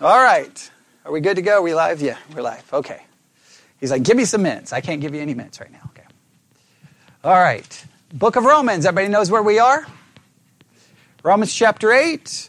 [0.00, 0.70] All right.
[1.04, 1.58] Are we good to go?
[1.58, 2.00] Are we live?
[2.00, 2.72] Yeah, we're live.
[2.72, 3.02] Okay.
[3.80, 4.72] He's like, give me some mints.
[4.72, 5.90] I can't give you any mints right now.
[5.90, 6.06] Okay.
[7.24, 7.84] All right.
[8.12, 8.86] Book of Romans.
[8.86, 9.84] Everybody knows where we are?
[11.24, 12.48] Romans chapter 8.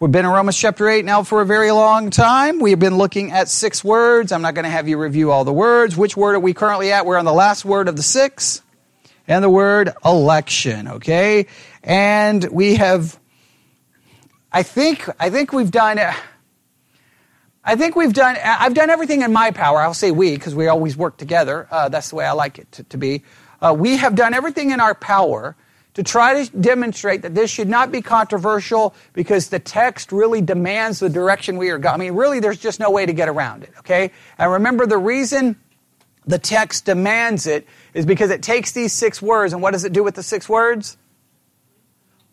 [0.00, 2.58] We've been in Romans chapter 8 now for a very long time.
[2.58, 4.32] We've been looking at six words.
[4.32, 5.94] I'm not going to have you review all the words.
[5.94, 7.04] Which word are we currently at?
[7.04, 8.62] We're on the last word of the six,
[9.26, 11.48] and the word election, okay?
[11.82, 13.18] And we have,
[14.50, 15.98] I think, I think we've done,
[17.64, 19.80] I think we've done, I've done everything in my power.
[19.80, 21.68] I'll say we, because we always work together.
[21.70, 23.24] Uh, that's the way I like it to, to be.
[23.60, 25.56] Uh, we have done everything in our power
[25.94, 31.00] to try to demonstrate that this should not be controversial because the text really demands
[31.00, 31.94] the direction we are going.
[31.94, 34.12] I mean, really, there's just no way to get around it, okay?
[34.38, 35.56] And remember, the reason
[36.24, 39.92] the text demands it is because it takes these six words, and what does it
[39.92, 40.96] do with the six words?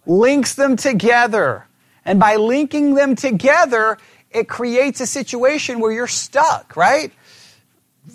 [0.06, 1.66] Links them together.
[2.06, 3.98] And by linking them together,
[4.32, 7.12] it creates a situation where you're stuck, right?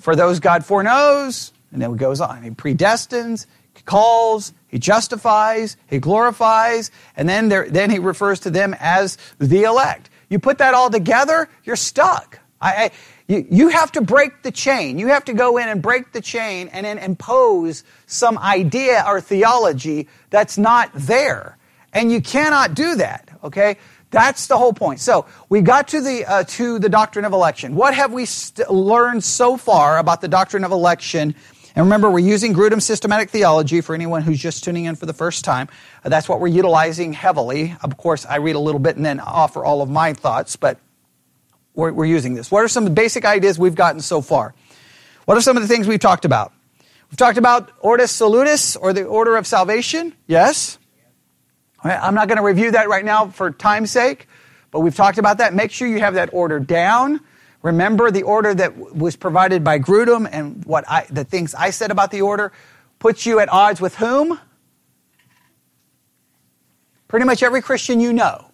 [0.00, 2.42] For those God foreknows, and then it goes on.
[2.42, 8.50] He predestines, he calls, he justifies, he glorifies, and then, there, then he refers to
[8.50, 10.10] them as the elect.
[10.28, 12.38] You put that all together, you're stuck.
[12.60, 12.90] I, I,
[13.26, 14.98] you, you have to break the chain.
[14.98, 19.20] You have to go in and break the chain and then impose some idea or
[19.20, 21.56] theology that's not there.
[21.92, 23.76] And you cannot do that, okay?
[24.10, 25.00] That's the whole point.
[25.00, 27.74] So we got to the uh, to the doctrine of election.
[27.74, 31.34] What have we st- learned so far about the doctrine of election
[31.76, 35.12] and remember, we're using Grudem's systematic theology for anyone who's just tuning in for the
[35.12, 35.68] first time.
[36.04, 37.76] Uh, that's what we're utilizing heavily.
[37.82, 40.78] Of course, I read a little bit and then offer all of my thoughts, but
[41.74, 42.50] we're, we're using this.
[42.50, 44.54] What are some of the basic ideas we've gotten so far?
[45.26, 46.52] What are some of the things we've talked about?
[47.10, 50.14] We've talked about Ordo Salutis, or the order of salvation.
[50.26, 50.78] Yes?
[51.82, 54.28] I'm not going to review that right now for time's sake,
[54.70, 55.54] but we've talked about that.
[55.54, 57.20] Make sure you have that order down.
[57.62, 61.90] Remember the order that was provided by Grudem and what I, the things I said
[61.90, 62.52] about the order
[62.98, 64.38] puts you at odds with whom?
[67.08, 68.46] Pretty much every Christian you know.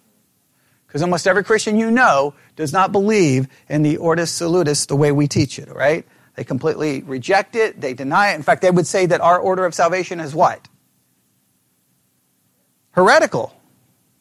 [0.87, 5.11] Because almost every Christian you know does not believe in the Ordo Salutis the way
[5.11, 6.05] we teach it, right?
[6.35, 8.35] They completely reject it, they deny it.
[8.35, 10.67] In fact, they would say that our order of salvation is what?
[12.97, 13.53] Heretical.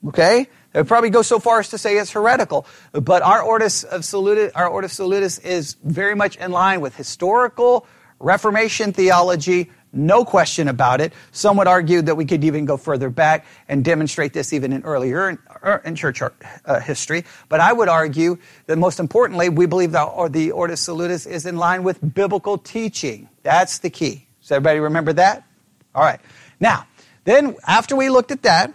[0.09, 0.49] Okay?
[0.73, 2.67] They would probably go so far as to say it's heretical.
[2.93, 7.87] But our Ordo Salutis, our Ordo Salutis is very much in line with historical
[8.19, 11.13] Reformation theology, no question about it.
[11.33, 14.83] Some would argue that we could even go further back and demonstrate this even in
[14.83, 15.39] earlier in,
[15.85, 17.25] in church uh, history.
[17.49, 21.57] But I would argue that most importantly, we believe that the Ordo Salutis is in
[21.57, 23.29] line with biblical teaching.
[23.43, 24.27] That's the key.
[24.43, 25.47] Does everybody remember that?
[25.95, 26.21] All right.
[26.61, 26.87] Now,
[27.27, 28.73] then after we looked at that,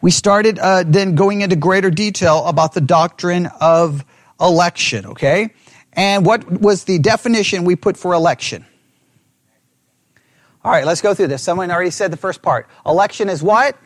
[0.00, 4.04] we started uh, then going into greater detail about the doctrine of
[4.40, 5.50] election, okay?
[5.92, 8.64] And what was the definition we put for election?
[10.64, 11.42] All right, let's go through this.
[11.42, 12.68] Someone already said the first part.
[12.86, 13.76] Election is what?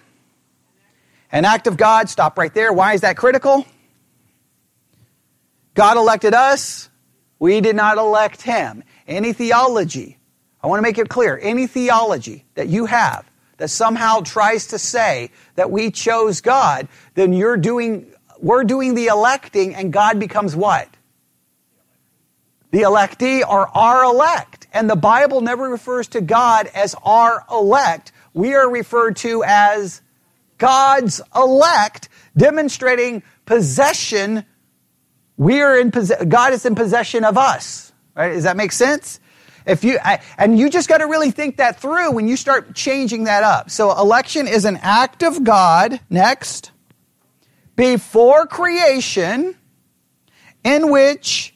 [1.32, 2.08] An act of God.
[2.08, 2.72] Stop right there.
[2.72, 3.64] Why is that critical?
[5.74, 6.90] God elected us.
[7.38, 8.84] We did not elect him.
[9.08, 10.18] Any theology,
[10.64, 14.78] I want to make it clear, any theology that you have that somehow tries to
[14.78, 18.06] say that we chose God, then you're doing,
[18.40, 20.88] we're doing the electing and God becomes what?
[22.70, 24.66] The electee are our elect.
[24.72, 28.12] And the Bible never refers to God as our elect.
[28.32, 30.00] We are referred to as
[30.56, 32.08] God's elect,
[32.38, 34.46] demonstrating possession.
[35.36, 35.90] We are in
[36.26, 37.92] God is in possession of us.
[38.16, 38.32] Right?
[38.32, 39.20] Does that make sense?
[39.66, 39.98] If you,
[40.36, 43.70] and you just got to really think that through when you start changing that up.
[43.70, 46.70] So election is an act of God, next,
[47.76, 49.56] before creation,
[50.62, 51.54] in which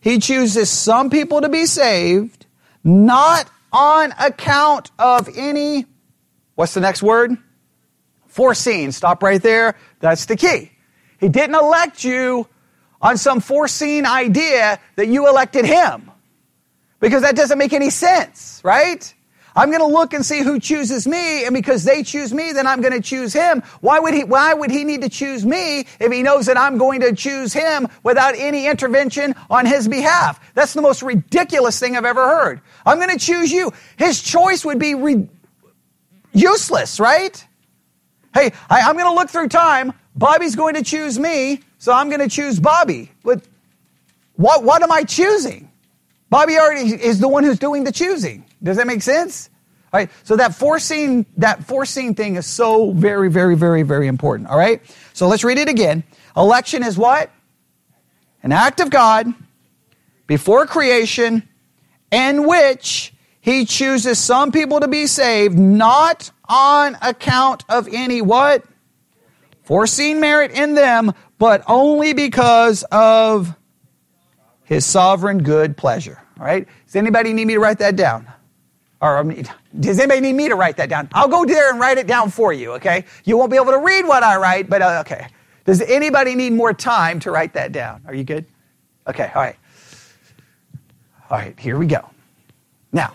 [0.00, 2.46] he chooses some people to be saved,
[2.84, 5.84] not on account of any,
[6.54, 7.36] what's the next word?
[8.28, 8.92] Foreseen.
[8.92, 9.76] Stop right there.
[10.00, 10.70] That's the key.
[11.18, 12.46] He didn't elect you
[13.02, 16.10] on some foreseen idea that you elected him.
[17.00, 19.14] Because that doesn't make any sense, right?
[19.58, 22.66] I'm going to look and see who chooses me, and because they choose me, then
[22.66, 23.62] I'm going to choose him.
[23.80, 26.78] Why would he, why would he need to choose me if he knows that I'm
[26.78, 30.38] going to choose him without any intervention on his behalf?
[30.54, 32.60] That's the most ridiculous thing I've ever heard.
[32.86, 33.72] I'm going to choose you.
[33.96, 35.28] His choice would be re-
[36.32, 37.44] useless, right?
[38.34, 39.92] Hey, I, I'm going to look through time.
[40.14, 43.10] Bobby's going to choose me, so I'm going to choose Bobby.
[43.24, 43.42] But
[44.36, 45.68] what, what am I choosing?
[46.30, 48.44] Bobby already is the one who's doing the choosing.
[48.62, 49.48] Does that make sense?
[49.92, 50.10] All right.
[50.24, 54.50] So that foreseen, that foreseen thing is so very, very, very, very important.
[54.50, 54.82] All right.
[55.14, 56.04] So let's read it again.
[56.36, 57.30] Election is what?
[58.42, 59.32] An act of God
[60.26, 61.48] before creation
[62.10, 68.64] in which he chooses some people to be saved not on account of any what?
[69.62, 73.54] Foreseen merit in them, but only because of
[74.68, 76.20] his sovereign good pleasure.
[76.38, 76.68] All right?
[76.84, 78.30] Does anybody need me to write that down?
[79.00, 79.24] Or
[79.80, 81.08] does anybody need me to write that down?
[81.12, 83.06] I'll go there and write it down for you, okay?
[83.24, 85.28] You won't be able to read what I write, but uh, okay.
[85.64, 88.02] Does anybody need more time to write that down?
[88.06, 88.44] Are you good?
[89.06, 89.56] Okay, all right.
[91.30, 92.10] All right, here we go.
[92.92, 93.14] Now,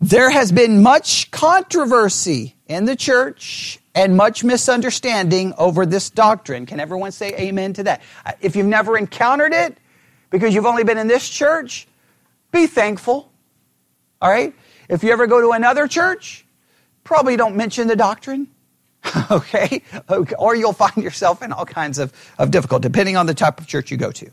[0.00, 6.66] there has been much controversy in the church and much misunderstanding over this doctrine.
[6.66, 8.02] Can everyone say amen to that?
[8.24, 9.76] Uh, if you've never encountered it,
[10.30, 11.86] because you've only been in this church,
[12.50, 13.30] be thankful.
[14.20, 14.54] All right?
[14.88, 16.44] If you ever go to another church,
[17.04, 18.48] probably don't mention the doctrine.
[19.30, 19.82] okay?
[20.38, 23.66] Or you'll find yourself in all kinds of, of difficulty, depending on the type of
[23.66, 24.30] church you go to.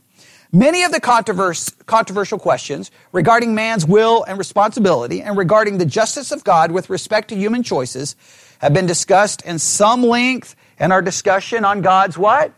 [0.52, 6.44] Many of the controversial questions regarding man's will and responsibility and regarding the justice of
[6.44, 8.16] God with respect to human choices
[8.60, 12.54] have been discussed in some length in our discussion on God's what?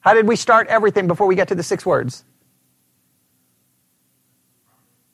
[0.00, 2.24] How did we start everything before we get to the six words?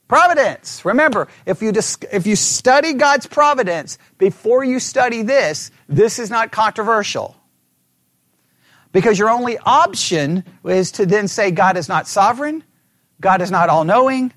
[0.06, 0.84] Providence.
[0.84, 6.28] Remember, if you, dis- if you study God's providence before you study this, this is
[6.28, 7.34] not controversial.
[8.92, 12.62] Because your only option is to then say God is not sovereign,
[13.22, 14.32] God is not all knowing,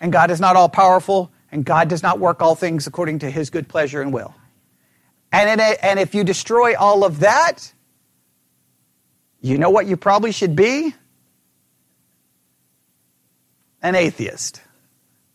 [0.00, 3.30] and God is not all powerful, and God does not work all things according to
[3.30, 4.34] his good pleasure and will.
[5.32, 7.72] And, it, and if you destroy all of that,
[9.40, 10.94] you know what you probably should be?
[13.82, 14.60] An atheist.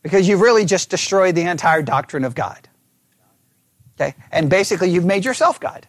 [0.03, 2.67] Because you've really just destroyed the entire doctrine of God.
[3.99, 4.15] Okay?
[4.31, 5.87] And basically, you've made yourself God.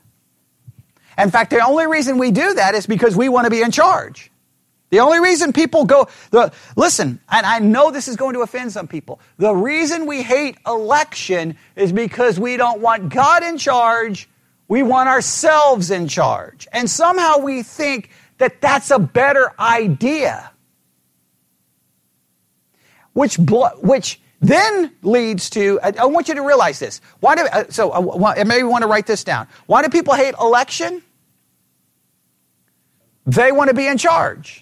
[1.19, 3.71] In fact, the only reason we do that is because we want to be in
[3.71, 4.32] charge.
[4.93, 8.73] The only reason people go, the, listen, and I know this is going to offend
[8.73, 9.21] some people.
[9.39, 14.29] The reason we hate election is because we don't want God in charge.
[14.69, 16.69] We want ourselves in charge.
[16.73, 20.51] And somehow we think that that's a better idea.
[23.15, 27.01] Which, which then leads to, I, want you to realize this.
[27.21, 29.49] Why do, uh, so uh, maybe want to write this down.
[29.65, 31.03] Why do people hate election?
[33.25, 34.62] They want to be in charge.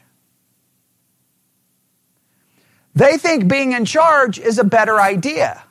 [3.00, 5.64] They think being in charge is a better idea.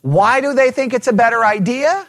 [0.00, 2.06] Why do they think it's a better idea?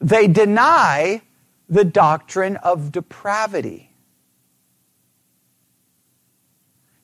[0.00, 1.20] They deny
[1.68, 3.92] the doctrine of depravity.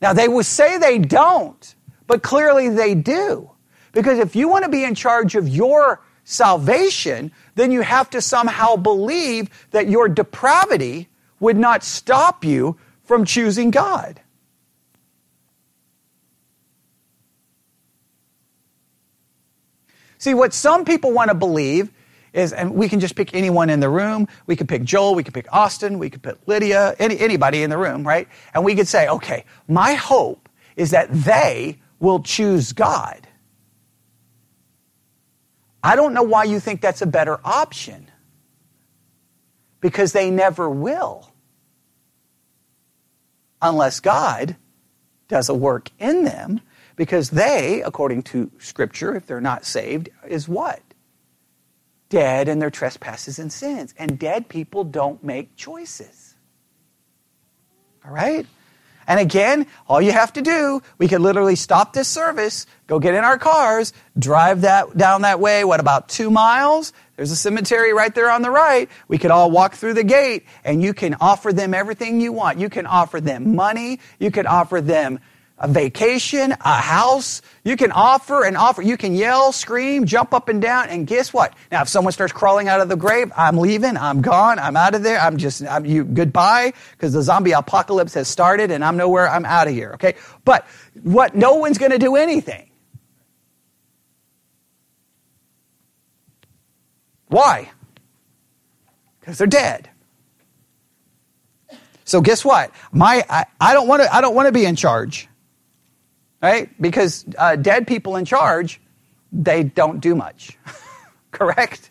[0.01, 1.75] Now, they will say they don't,
[2.07, 3.51] but clearly they do.
[3.93, 8.23] Because if you want to be in charge of your salvation, then you have to
[8.23, 11.11] somehow believe that your depravity
[11.41, 14.23] would not stop you from choosing God.
[20.25, 21.93] See, what some people want to believe
[22.33, 24.27] is, and we can just pick anyone in the room.
[24.47, 27.69] We could pick Joel, we could pick Austin, we could pick Lydia, any, anybody in
[27.69, 28.27] the room, right?
[28.55, 33.29] And we could say, okay, my hope is that they will choose God.
[35.83, 38.11] I don't know why you think that's a better option.
[39.83, 41.31] Because they never will.
[43.61, 44.57] Unless God
[45.29, 46.63] does a work in them.
[46.97, 50.81] Because they, according to Scripture, if they're not saved, is what?
[52.15, 53.93] dead in their trespasses and sins.
[53.99, 56.37] And dead people don't make choices.
[58.05, 58.47] All right?
[59.09, 63.15] And again, all you have to do, we could literally stop this service, go get
[63.15, 66.93] in our cars, drive that down that way, what about two miles?
[67.17, 68.89] There's a cemetery right there on the right.
[69.09, 72.59] We could all walk through the gate and you can offer them everything you want.
[72.59, 73.99] You can offer them money.
[74.19, 75.19] You can offer them
[75.59, 77.41] a vacation, a house.
[77.63, 78.83] You can offer and offer.
[78.83, 81.55] You can yell, scream, jump up and down, and guess what?
[81.71, 83.97] Now, if someone starts crawling out of the grave, I'm leaving.
[83.97, 84.59] I'm gone.
[84.59, 85.21] I'm out of there.
[85.21, 89.29] I'm just I'm, you goodbye because the zombie apocalypse has started, and I'm nowhere.
[89.29, 89.93] I'm out of here.
[89.95, 90.67] Okay, but
[91.03, 91.35] what?
[91.37, 92.69] No one's going to do anything.
[97.29, 97.71] Why?
[99.21, 99.89] Because they're dead.
[102.05, 102.71] So guess what?
[102.93, 105.29] My I, I don't want to I don't want to be in charge
[106.45, 106.71] right?
[106.81, 108.81] Because uh, dead people in charge,
[109.33, 110.59] they don't do much.
[111.31, 111.91] Correct?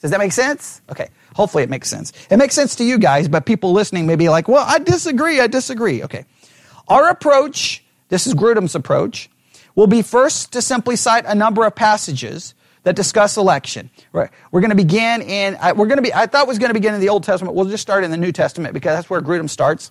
[0.00, 0.82] Does that make sense?
[0.90, 1.08] Okay.
[1.34, 2.12] Hopefully it makes sense.
[2.30, 5.40] It makes sense to you guys, but people listening may be like, well, I disagree.
[5.40, 6.04] I disagree.
[6.04, 6.26] Okay.
[6.86, 9.30] Our approach this is Grudem's approach,
[9.74, 13.90] will be first to simply cite a number of passages that discuss election.
[14.12, 14.30] Right.
[14.52, 16.94] We're going to begin in, we're going to be, I thought was going to begin
[16.94, 17.56] in the Old Testament.
[17.56, 19.90] We'll just start in the New Testament because that's where Grudem starts.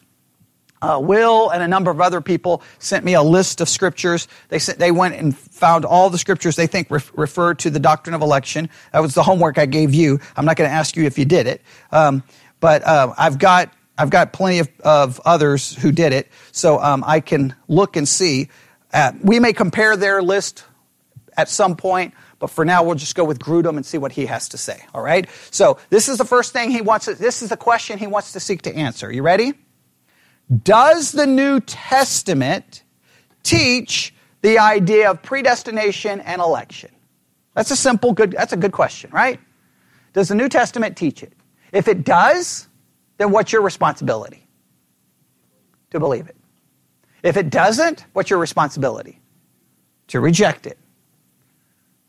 [0.83, 4.27] Uh, Will and a number of other people sent me a list of scriptures.
[4.49, 7.79] They sent, they went and found all the scriptures they think ref, refer to the
[7.79, 8.69] doctrine of election.
[8.91, 10.19] That was the homework I gave you.
[10.35, 11.61] I'm not going to ask you if you did it,
[11.93, 12.21] um,
[12.59, 17.03] but uh, I've got I've got plenty of, of others who did it, so um,
[17.07, 18.49] I can look and see.
[18.91, 20.65] At, we may compare their list
[21.37, 24.25] at some point, but for now we'll just go with Grudem and see what he
[24.25, 24.83] has to say.
[24.93, 25.29] All right.
[25.49, 27.05] So this is the first thing he wants.
[27.05, 29.09] To, this is the question he wants to seek to answer.
[29.11, 29.53] You ready?
[30.63, 32.83] Does the New Testament
[33.43, 36.91] teach the idea of predestination and election?
[37.55, 39.39] That's a simple, good, that's a good question, right?
[40.13, 41.33] Does the New Testament teach it?
[41.71, 42.67] If it does,
[43.17, 44.47] then what's your responsibility?
[45.91, 46.35] To believe it.
[47.23, 49.19] If it doesn't, what's your responsibility?
[50.07, 50.77] To reject it.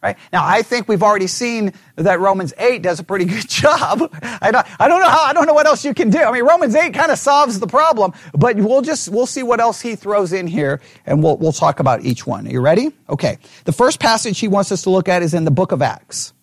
[0.05, 0.19] Right?
[0.35, 4.15] Now, I think we've already seen that Romans 8 does a pretty good job.
[4.23, 6.19] I don't, I don't know how, I don't know what else you can do.
[6.19, 9.61] I mean, Romans 8 kind of solves the problem, but we'll just, we'll see what
[9.61, 12.47] else he throws in here and we'll, we'll talk about each one.
[12.47, 12.93] Are you ready?
[13.09, 13.39] Okay.
[13.65, 16.35] The first passage he wants us to look at is in the book of Acts,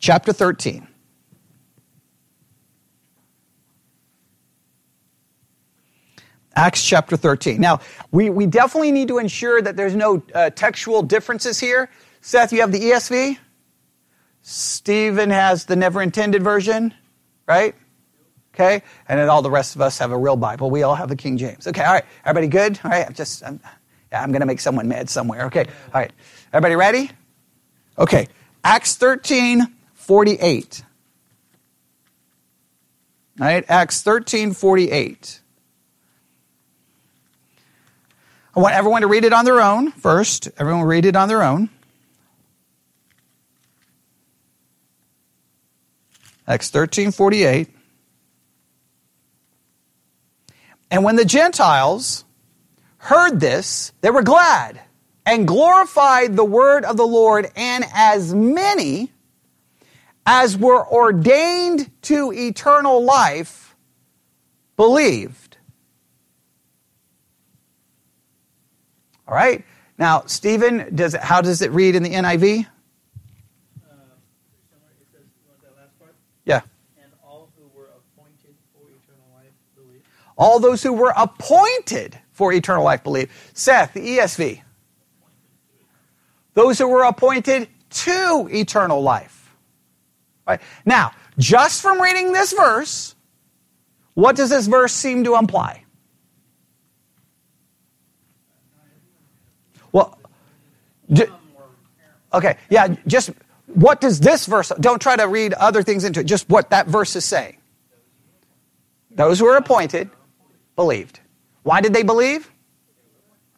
[0.00, 0.88] chapter 13.
[6.56, 7.60] Acts chapter 13.
[7.60, 7.78] Now,
[8.10, 11.88] we, we definitely need to ensure that there's no uh, textual differences here.
[12.20, 13.38] Seth, you have the ESV?
[14.42, 16.94] Stephen has the never intended version,
[17.46, 17.74] right?
[18.54, 18.82] Okay?
[19.08, 20.70] And then all the rest of us have a real Bible.
[20.70, 21.66] We all have the King James.
[21.66, 22.04] Okay, all right.
[22.24, 22.80] Everybody good?
[22.82, 23.60] All right, I'm just, I'm,
[24.10, 25.46] yeah, I'm going to make someone mad somewhere.
[25.46, 26.12] Okay, all right.
[26.52, 27.10] Everybody ready?
[27.98, 28.28] Okay,
[28.64, 30.84] Acts 13, 48.
[33.40, 35.40] All right, Acts 13, 48.
[38.56, 40.48] I want everyone to read it on their own first.
[40.58, 41.70] Everyone read it on their own.
[46.48, 47.68] Acts 13 48.
[50.90, 52.24] And when the Gentiles
[52.96, 54.80] heard this, they were glad
[55.26, 59.12] and glorified the word of the Lord, and as many
[60.24, 63.76] as were ordained to eternal life
[64.78, 65.58] believed.
[69.26, 69.66] All right.
[69.98, 72.66] Now, Stephen, does it, how does it read in the NIV?
[76.48, 76.62] Yeah.
[77.02, 80.00] And all who were appointed for eternal life believe.
[80.38, 83.30] All those who were appointed for eternal life believe.
[83.52, 84.62] Seth, the ESV.
[86.54, 89.52] Those who were appointed to eternal life.
[90.46, 90.60] Right?
[90.86, 93.16] Now, just from reading this verse,
[94.14, 95.84] what does this verse seem to imply?
[99.90, 100.18] Well,
[102.32, 103.30] okay, yeah, just
[103.66, 106.86] what does this verse, don't try to read other things into it, just what that
[106.86, 107.56] verse is saying.
[109.10, 110.10] Those who were appointed
[110.78, 111.18] believed.
[111.64, 112.48] Why did they believe?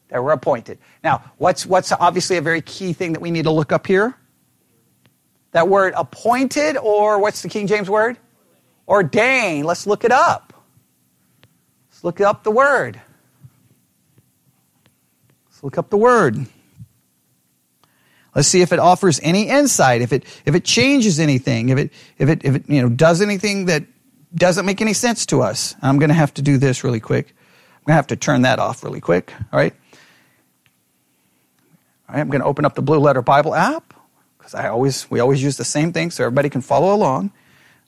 [0.09, 0.79] They were appointed.
[1.05, 4.17] Now, what's, what's obviously a very key thing that we need to look up here?
[5.53, 8.17] That word appointed, or what's the King James word?
[8.89, 9.67] Ordained.
[9.67, 10.55] Let's look it up.
[11.91, 12.99] Let's look up the word.
[15.47, 16.47] Let's look up the word.
[18.35, 21.93] Let's see if it offers any insight, if it if it changes anything, if it
[22.17, 23.85] if it if it you know does anything that
[24.35, 25.75] doesn't make any sense to us.
[25.83, 27.29] I'm going to have to do this really quick.
[27.29, 29.33] I'm going to have to turn that off really quick.
[29.53, 29.75] All right.
[32.09, 32.21] All right.
[32.21, 33.95] I'm going to open up the Blue Letter Bible app
[34.39, 37.33] because I always we always use the same thing so everybody can follow along.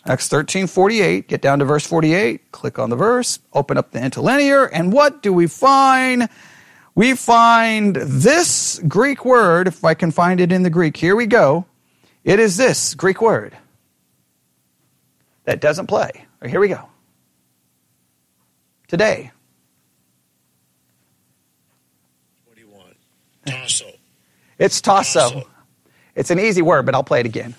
[0.05, 4.01] Acts 13, 48, get down to verse 48, click on the verse, open up the
[4.01, 6.29] interlinear, and what do we find?
[6.95, 11.27] we find this Greek word, if I can find it in the Greek, here we
[11.27, 11.65] go.
[12.25, 13.57] It is this Greek word
[15.45, 16.27] that doesn't play.
[16.47, 16.89] Here we go.
[18.89, 19.31] Today.
[22.47, 22.95] 21.
[23.47, 23.87] Tasso.
[24.59, 25.21] It's tasso.
[25.21, 25.49] Tasso.
[26.15, 27.55] It's an easy word, but I'll play it again.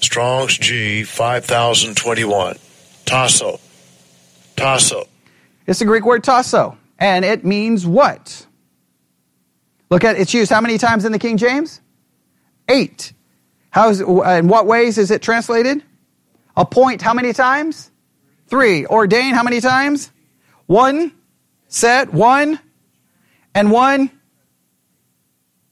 [0.00, 2.56] Strong's G 5021.
[3.04, 3.60] Tasso.
[4.56, 5.04] Tasso.
[5.66, 6.76] It's the Greek word tasso.
[6.98, 8.46] And it means what?
[9.90, 11.80] Look at it's used how many times in the King James?
[12.68, 13.12] Eight.
[13.70, 15.82] How's in what ways is it translated?
[16.56, 17.91] Appoint how many times?
[18.52, 18.84] Three.
[18.84, 20.12] Ordain how many times?
[20.66, 21.12] One.
[21.68, 22.60] Set one.
[23.54, 24.10] And one.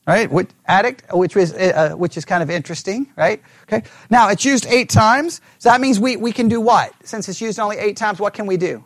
[0.07, 0.33] Right?
[0.33, 3.43] What addict, which is uh, which is kind of interesting, right?
[3.65, 3.87] Okay.
[4.09, 6.95] Now it's used eight times, so that means we we can do what?
[7.05, 8.83] Since it's used only eight times, what can we do?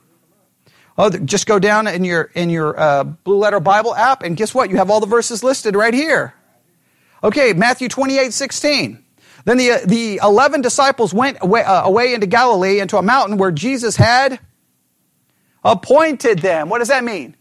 [0.98, 4.52] Oh, just go down in your in your uh, Blue Letter Bible app, and guess
[4.52, 4.70] what?
[4.70, 6.34] You have all the verses listed right here.
[7.22, 9.03] Okay, Matthew 28, 16.
[9.44, 13.50] Then the, the 11 disciples went away, uh, away into Galilee into a mountain where
[13.50, 14.40] Jesus had
[15.62, 16.68] appointed them.
[16.68, 17.36] What does that mean?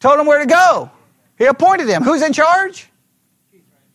[0.00, 0.90] Told them where to go.
[1.36, 2.02] He appointed them.
[2.02, 2.88] Who's in charge?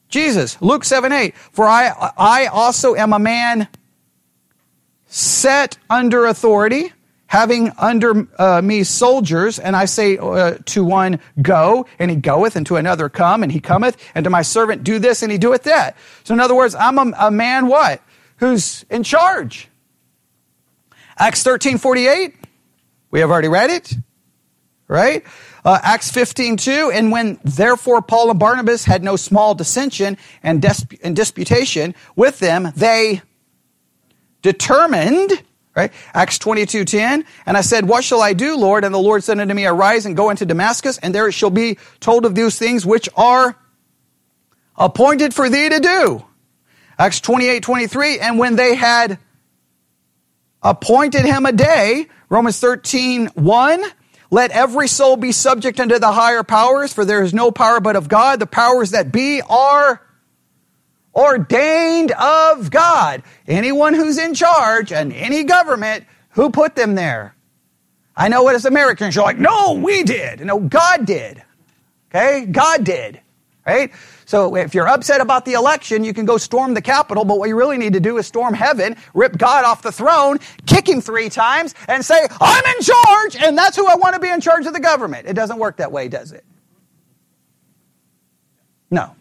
[0.10, 0.62] Jesus.
[0.62, 1.36] Luke 7 8.
[1.36, 3.68] For I, I also am a man
[5.08, 6.94] set under authority
[7.34, 12.56] having under uh, me soldiers, and I say uh, to one, Go, and he goeth,
[12.56, 15.40] and to another, Come, and he cometh, and to my servant, Do this, and he
[15.40, 15.98] doeth that.
[16.26, 18.04] So, in other words, I'm a, a man what?
[18.38, 19.68] Who's in charge.
[21.18, 22.36] Acts 13 48,
[23.10, 23.96] we have already read it,
[24.88, 25.24] right?
[25.66, 30.64] Uh, Acts 15 2, and when therefore Paul and Barnabas had no small dissension and,
[31.02, 33.24] and disputation with them, they
[34.44, 35.42] determined
[35.76, 35.92] Right?
[36.14, 37.26] Acts 22, 10.
[37.46, 38.84] And I said, What shall I do, Lord?
[38.84, 41.50] And the Lord said unto me, Arise and go into Damascus, and there it shall
[41.50, 43.58] be told of those things which are
[44.76, 46.26] appointed for thee to do.
[47.00, 48.20] Acts 28, 23.
[48.20, 49.18] And when they had
[50.62, 53.84] appointed him a day, Romans 13, 1.
[54.32, 57.96] Let every soul be subject unto the higher powers, for there is no power but
[57.96, 58.40] of God.
[58.40, 60.02] The powers that be are
[61.16, 63.24] ordained of God.
[63.48, 67.36] Anyone who's in charge and any government, who put them there?
[68.16, 70.42] I know it as Americans, you're like, no, we did.
[70.42, 71.44] No, God did.
[72.10, 72.46] Okay?
[72.46, 73.20] God did.
[73.66, 73.92] Right?
[74.26, 77.50] So if you're upset about the election, you can go storm the Capitol, but what
[77.50, 81.02] you really need to do is storm heaven, rip God off the throne, kick him
[81.02, 84.42] three times, and say, I'm in charge, and that's who I want to be in
[84.42, 85.28] charge of the government.
[85.28, 86.44] It doesn't work that way, does it?
[88.92, 89.16] No.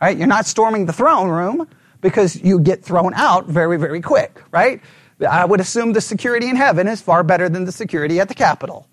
[0.00, 0.16] Right?
[0.16, 1.68] You're not storming the throne room
[2.00, 4.80] because you get thrown out very, very quick, right?
[5.28, 8.34] I would assume the security in heaven is far better than the security at the
[8.34, 8.88] Capitol.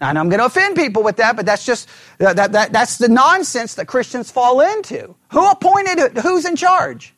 [0.00, 3.08] And I'm going to offend people with that, but that's just that, that, that's the
[3.08, 5.16] nonsense that Christians fall into.
[5.32, 6.18] Who appointed?
[6.18, 7.14] Who's in charge?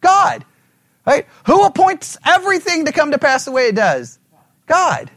[0.00, 0.44] God.
[1.06, 1.26] Right?
[1.46, 4.18] Who appoints everything to come to pass the way it does?
[4.66, 5.10] God.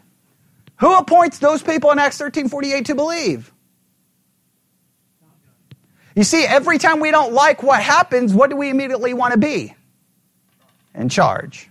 [0.77, 3.53] Who appoints those people in Acts 13:48 to believe?
[6.15, 9.37] You see, every time we don't like what happens, what do we immediately want to
[9.37, 9.75] be?
[10.93, 11.69] In charge.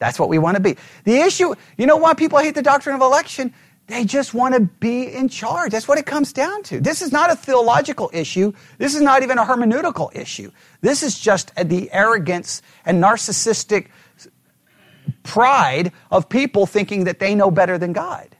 [0.00, 0.76] That's what we want to be.
[1.04, 3.54] The issue, you know why people hate the doctrine of election?
[3.86, 5.72] They just want to be in charge.
[5.72, 6.80] That's what it comes down to.
[6.80, 8.52] This is not a theological issue.
[8.76, 10.50] This is not even a hermeneutical issue.
[10.82, 13.88] This is just the arrogance and narcissistic
[15.22, 18.36] pride of people thinking that they know better than God.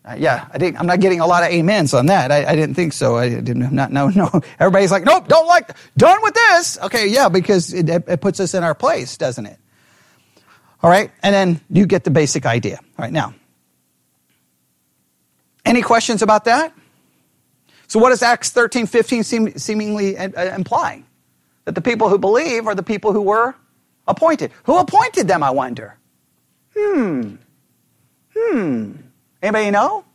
[0.17, 2.31] yeah, I I'm not getting a lot of amens on that.
[2.31, 3.17] I, I didn't think so.
[3.17, 4.09] I didn't not know.
[4.09, 6.77] No, everybody's like, nope, don't like, done with this.
[6.83, 9.57] Okay, yeah, because it, it puts us in our place, doesn't it?
[10.83, 12.77] All right, and then you get the basic idea.
[12.77, 13.33] All right, now,
[15.65, 16.73] any questions about that?
[17.87, 21.05] So, what does Acts 13, 15 seem, seemingly uh, uh, implying?
[21.65, 23.53] That the people who believe are the people who were
[24.07, 24.51] appointed.
[24.63, 25.97] Who appointed them, I wonder?
[26.75, 27.35] Hmm.
[28.35, 28.91] Hmm.
[29.41, 30.05] Anybody know?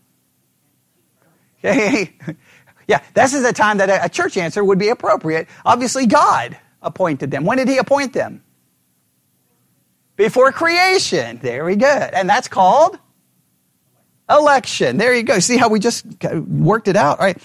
[1.62, 2.06] yeah,
[3.14, 5.48] this is a time that a church answer would be appropriate.
[5.64, 7.44] Obviously, God appointed them.
[7.44, 8.42] When did He appoint them?
[10.16, 11.40] Before creation.
[11.42, 11.86] There we go.
[11.86, 12.98] And that's called
[14.30, 14.96] election.
[14.96, 15.38] There you go.
[15.40, 17.18] See how we just worked it out?
[17.18, 17.36] Right.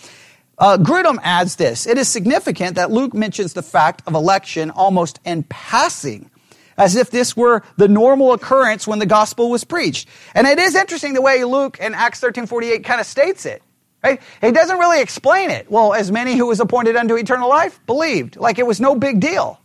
[0.57, 1.87] Uh, Grudem adds this.
[1.87, 6.30] It is significant that Luke mentions the fact of election almost in passing
[6.81, 10.07] as if this were the normal occurrence when the gospel was preached.
[10.33, 13.61] And it is interesting the way Luke in Acts 13 48 kind of states it.
[14.03, 14.19] Right?
[14.41, 15.69] He doesn't really explain it.
[15.69, 19.19] Well, as many who was appointed unto eternal life believed, like it was no big
[19.19, 19.59] deal.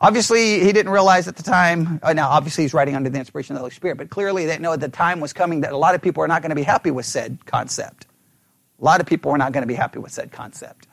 [0.00, 2.00] Obviously, he didn't realize at the time.
[2.02, 4.58] Uh, now, obviously, he's writing under the inspiration of the Holy Spirit, but clearly, they
[4.58, 6.64] know the time was coming that a lot of people are not going to be
[6.64, 8.04] happy with said concept.
[8.80, 10.88] A lot of people are not going to be happy with said concept.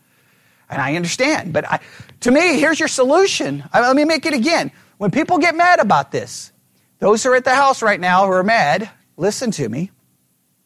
[0.69, 1.79] And I understand, but I,
[2.21, 3.63] to me, here's your solution.
[3.73, 4.71] I, let me make it again.
[5.03, 6.53] When people get mad about this,
[6.99, 9.91] those who are at the house right now who are mad, listen to me.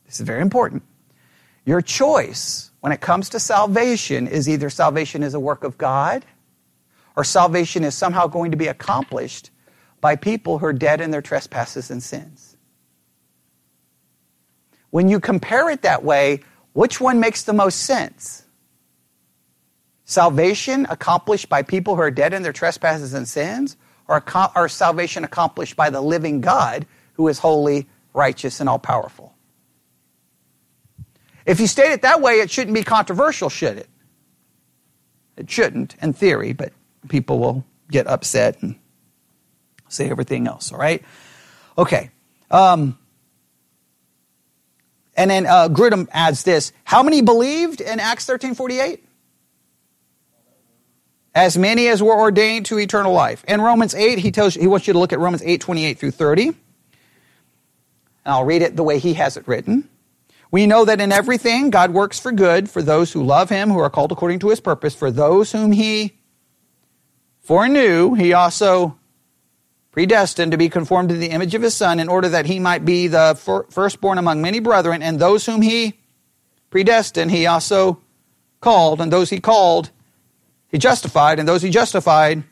[0.06, 0.84] This is very important.
[1.65, 6.23] Your choice when it comes to salvation is either salvation is a work of God
[7.15, 9.50] or salvation is somehow going to be accomplished
[10.02, 12.58] by people who are dead in their trespasses and sins.
[14.91, 16.41] When you compare it that way,
[16.73, 18.45] which one makes the most sense?
[20.06, 24.24] Salvation accomplished by people who are dead in their trespasses and sins, or
[24.56, 29.34] our salvation accomplished by the living God who is holy, righteous, and all powerful.
[31.46, 33.89] If you state it that way, it shouldn't be controversial, should it?
[35.38, 36.74] It shouldn't, in theory, but
[37.08, 38.78] people will get upset and
[39.88, 41.04] say everything else, all right?
[41.78, 42.12] Okay.
[42.52, 42.98] Um,
[45.15, 49.07] and then uh, Grudem adds this How many believed in Acts 13 48?
[51.38, 53.45] As many as were ordained to eternal life.
[53.47, 56.00] In Romans 8, he tells you, he wants you to look at Romans 8 28
[56.00, 56.47] through 30.
[56.47, 56.56] And
[58.26, 59.88] I'll read it the way he has it written.
[60.50, 63.78] We know that in everything God works for good for those who love him, who
[63.78, 66.17] are called according to his purpose, for those whom he
[67.41, 68.97] foreknew, he also
[69.91, 72.84] predestined to be conformed to the image of his son in order that he might
[72.84, 73.36] be the
[73.69, 76.00] firstborn among many brethren and those whom he
[76.71, 78.02] predestined he also
[78.60, 79.91] called and those he called
[80.69, 82.43] he justified and those he justified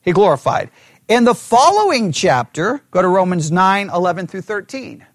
[0.00, 0.70] he glorified
[1.08, 5.06] in the following chapter go to romans 9 11 through 13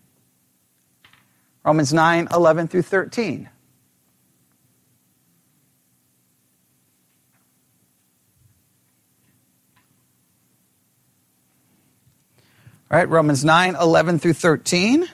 [1.63, 3.49] romans 9 11 through 13
[12.91, 15.07] All right, Romans 9, 11 through 13.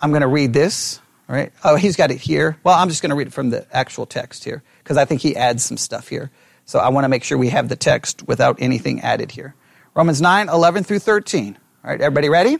[0.00, 1.00] I'm going to read this.
[1.28, 1.52] All right.
[1.62, 2.58] Oh, he's got it here.
[2.64, 5.22] Well, I'm just going to read it from the actual text here because I think
[5.22, 6.30] he adds some stuff here.
[6.66, 9.56] So I want to make sure we have the text without anything added here.
[9.94, 11.58] Romans 9, 11 through 13.
[11.82, 12.58] All right, everybody ready?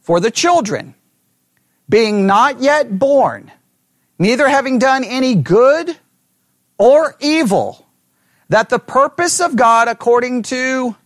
[0.00, 0.94] For the children,
[1.88, 3.52] being not yet born,
[4.18, 5.96] neither having done any good
[6.78, 7.86] or evil,
[8.48, 10.96] that the purpose of God according to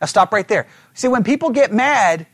[0.00, 0.66] now stop right there.
[0.92, 2.26] See, when people get mad,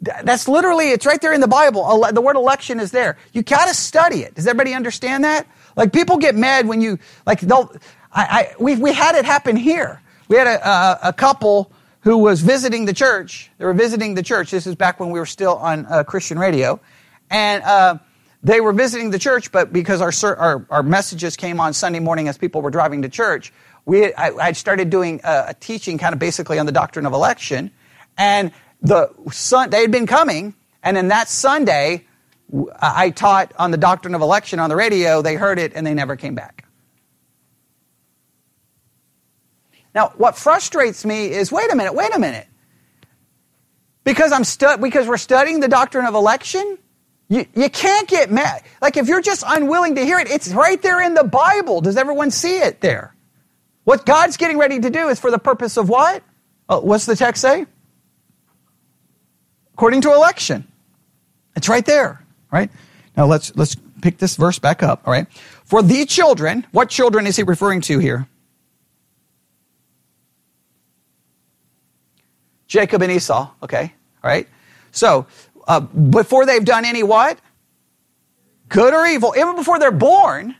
[0.00, 2.06] that's literally, it's right there in the Bible.
[2.12, 3.16] The word election is there.
[3.32, 4.34] You gotta study it.
[4.34, 5.46] Does everybody understand that?
[5.78, 7.72] Like people get mad when you, like they'll,
[8.12, 10.02] I, I we, we had it happen here.
[10.26, 13.50] We had a, a, a, couple who was visiting the church.
[13.58, 14.50] They were visiting the church.
[14.50, 16.80] This is back when we were still on uh, Christian radio.
[17.30, 17.98] And, uh,
[18.42, 22.28] they were visiting the church, but because our, our, our messages came on Sunday morning
[22.28, 23.52] as people were driving to church,
[23.84, 27.12] we, I, I started doing a, a, teaching kind of basically on the doctrine of
[27.12, 27.70] election.
[28.16, 32.06] And the sun, they had been coming, and then that Sunday,
[32.80, 35.22] I taught on the doctrine of election on the radio.
[35.22, 36.64] They heard it and they never came back.
[39.94, 42.46] Now, what frustrates me is wait a minute, wait a minute.
[44.04, 46.78] Because I'm stu- because we're studying the doctrine of election,
[47.28, 48.62] you, you can't get mad.
[48.80, 51.82] Like if you're just unwilling to hear it, it's right there in the Bible.
[51.82, 53.14] Does everyone see it there?
[53.84, 56.22] What God's getting ready to do is for the purpose of what?
[56.68, 57.66] Uh, what's the text say?
[59.74, 60.66] According to election.
[61.56, 62.70] It's right there, right?
[63.16, 65.26] Now let's let's pick this verse back up, all right?
[65.64, 68.28] For the children, what children is he referring to here?
[72.66, 73.94] Jacob and Esau, okay?
[74.22, 74.46] All right?
[74.92, 75.26] So,
[75.66, 77.38] uh, before they've done any what?
[78.68, 80.54] Good or evil, even before they're born,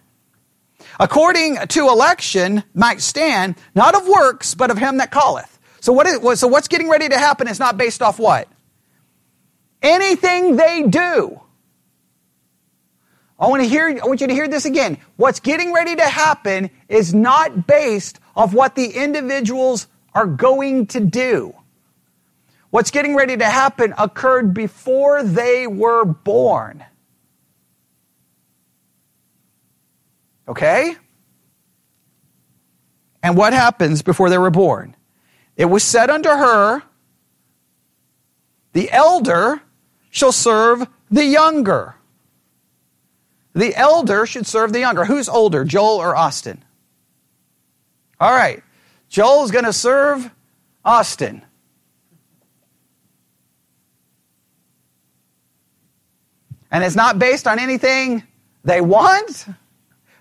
[0.99, 5.59] according to election might stand, not of works, but of him that calleth.
[5.81, 8.49] So what is, so what's getting ready to happen is not based off what?
[9.83, 11.41] Anything they do.
[13.39, 14.99] I want to hear, I want you to hear this again.
[15.17, 21.01] What's getting ready to happen is not based off what the individuals are going to
[21.01, 21.55] do.
[22.71, 26.85] What's getting ready to happen occurred before they were born.
[30.49, 30.97] Okay?
[33.23, 34.97] And what happens before they were born?
[35.57, 36.83] It was said unto her,
[38.73, 39.63] The elder
[40.11, 41.95] shall serve the younger.
[43.59, 45.05] The elder should serve the younger.
[45.05, 46.63] Who's older, Joel or Austin?
[48.21, 48.63] All right.
[49.09, 50.31] Joel's going to serve
[50.85, 51.43] Austin.
[56.71, 58.23] And it's not based on anything
[58.65, 59.47] they want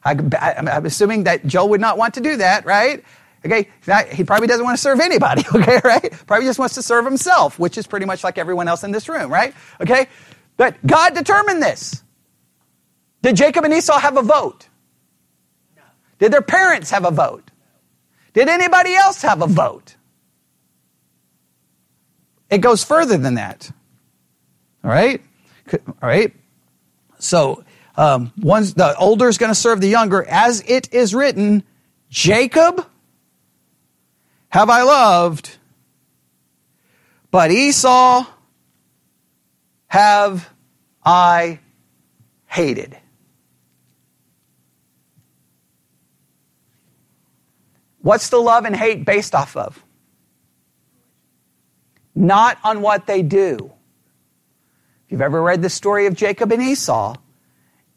[0.07, 3.03] I, am assuming that Joel would not want to do that, right?
[3.45, 3.69] Okay,
[4.13, 6.11] he probably doesn't want to serve anybody, okay, right?
[6.25, 9.09] Probably just wants to serve himself, which is pretty much like everyone else in this
[9.09, 9.53] room, right?
[9.81, 10.07] Okay?
[10.55, 12.03] But God determined this.
[13.21, 14.67] Did Jacob and Esau have a vote?
[15.75, 15.83] No.
[16.19, 17.51] Did their parents have a vote?
[18.33, 19.95] Did anybody else have a vote?
[22.49, 23.71] It goes further than that.
[24.83, 25.21] All right?
[25.73, 26.33] All right?
[27.19, 27.63] So,
[27.95, 31.63] um, one's, the older is going to serve the younger, as it is written,
[32.09, 32.87] Jacob
[34.49, 35.57] have I loved,
[37.31, 38.25] but Esau
[39.87, 40.49] have
[41.03, 41.59] I
[42.45, 42.97] hated.
[48.07, 49.83] What's the love and hate based off of?
[52.15, 53.73] Not on what they do.
[55.05, 57.17] If you've ever read the story of Jacob and Esau,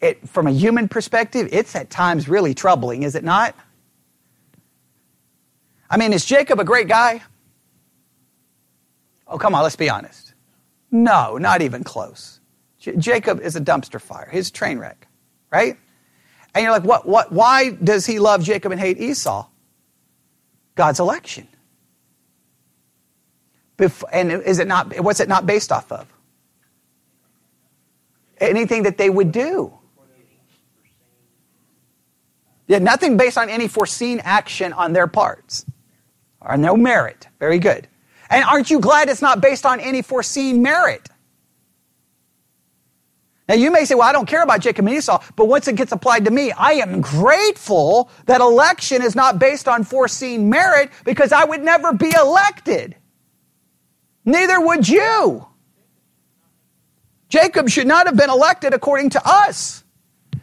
[0.01, 3.55] it, from a human perspective, it's at times really troubling, is it not?
[5.89, 7.23] I mean, is Jacob a great guy?
[9.29, 10.35] Oh, come on, let's be honest.
[10.91, 12.41] No, not even close.
[12.81, 14.29] J- Jacob is a dumpster fire.
[14.33, 15.07] He's a train wreck,
[15.53, 15.77] right?
[16.53, 19.47] And you're like, what, what, why does he love Jacob and hate Esau?
[20.81, 21.47] God's election.
[24.11, 26.07] And is it not, what's it not based off of?
[28.39, 29.75] Anything that they would do.
[32.67, 35.67] Yeah, nothing based on any foreseen action on their parts.
[36.41, 37.29] Or no merit.
[37.39, 37.87] Very good.
[38.31, 41.11] And aren't you glad it's not based on any foreseen merit?
[43.51, 45.75] Now you may say, well, I don't care about Jacob and Esau, but once it
[45.75, 50.93] gets applied to me, I am grateful that election is not based on foreseen merit
[51.05, 52.95] because I would never be elected.
[54.25, 55.49] Neither would you.
[57.29, 59.83] Jacob should not have been elected according to us.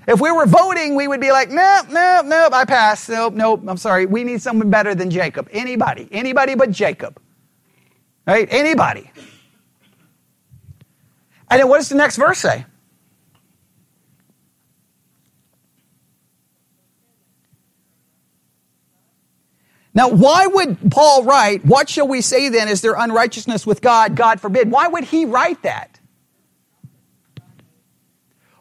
[0.06, 3.08] If we were voting, we would be like, nope, nope, nope, I pass.
[3.08, 4.06] Nope, nope, I'm sorry.
[4.06, 5.48] We need someone better than Jacob.
[5.54, 6.10] Anybody.
[6.12, 7.22] Anybody but Jacob.
[8.26, 8.50] Right?
[8.52, 9.10] Anybody.
[11.50, 12.66] And then what does the next verse say?
[19.98, 22.68] Now, why would Paul write, What shall we say then?
[22.68, 24.16] Is there unrighteousness with God?
[24.16, 24.70] God forbid.
[24.70, 26.00] Why would he write that?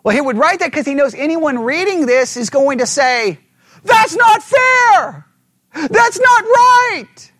[0.02, 3.38] Well, he would write that because he knows anyone reading this is going to say,
[3.84, 5.26] That's not fair!
[5.74, 7.32] That's not right!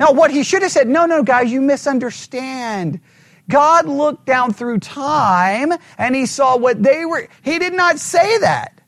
[0.00, 3.00] Now, what he should have said, No, no, guys, you misunderstand.
[3.50, 7.28] God looked down through time and he saw what they were.
[7.42, 8.81] He did not say that.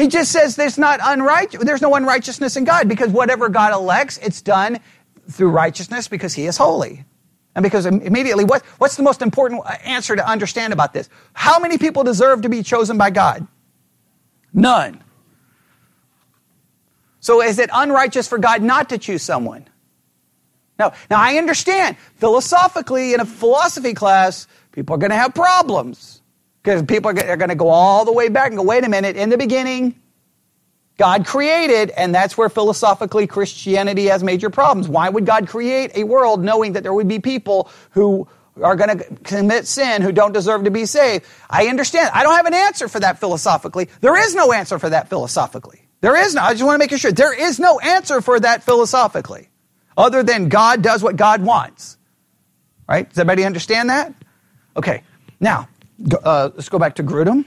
[0.00, 4.18] He just says there's not unrighteous, there's no unrighteousness in God because whatever God elects,
[4.18, 4.80] it's done
[5.30, 7.04] through righteousness because He is holy.
[7.54, 11.10] And because immediately, what, what's the most important answer to understand about this?
[11.34, 13.46] How many people deserve to be chosen by God?
[14.54, 15.02] None.
[17.18, 19.66] So is it unrighteous for God not to choose someone?
[20.78, 20.92] No.
[21.10, 26.19] Now I understand philosophically in a philosophy class, people are going to have problems.
[26.62, 29.16] Because people are going to go all the way back and go, wait a minute,
[29.16, 29.98] in the beginning,
[30.98, 34.86] God created, and that's where philosophically Christianity has major problems.
[34.86, 38.28] Why would God create a world knowing that there would be people who
[38.60, 41.24] are going to commit sin who don't deserve to be saved?
[41.48, 42.10] I understand.
[42.12, 43.88] I don't have an answer for that philosophically.
[44.02, 45.88] There is no answer for that philosophically.
[46.02, 47.12] There is no, I just want to make sure.
[47.12, 49.48] There is no answer for that philosophically,
[49.96, 51.96] other than God does what God wants.
[52.86, 53.08] Right?
[53.08, 54.12] Does everybody understand that?
[54.76, 55.02] Okay.
[55.40, 55.68] Now,
[56.24, 57.44] uh, let's go back to Grudem.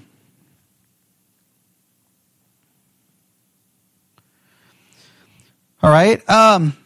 [5.82, 6.28] All right.
[6.30, 6.78] Um,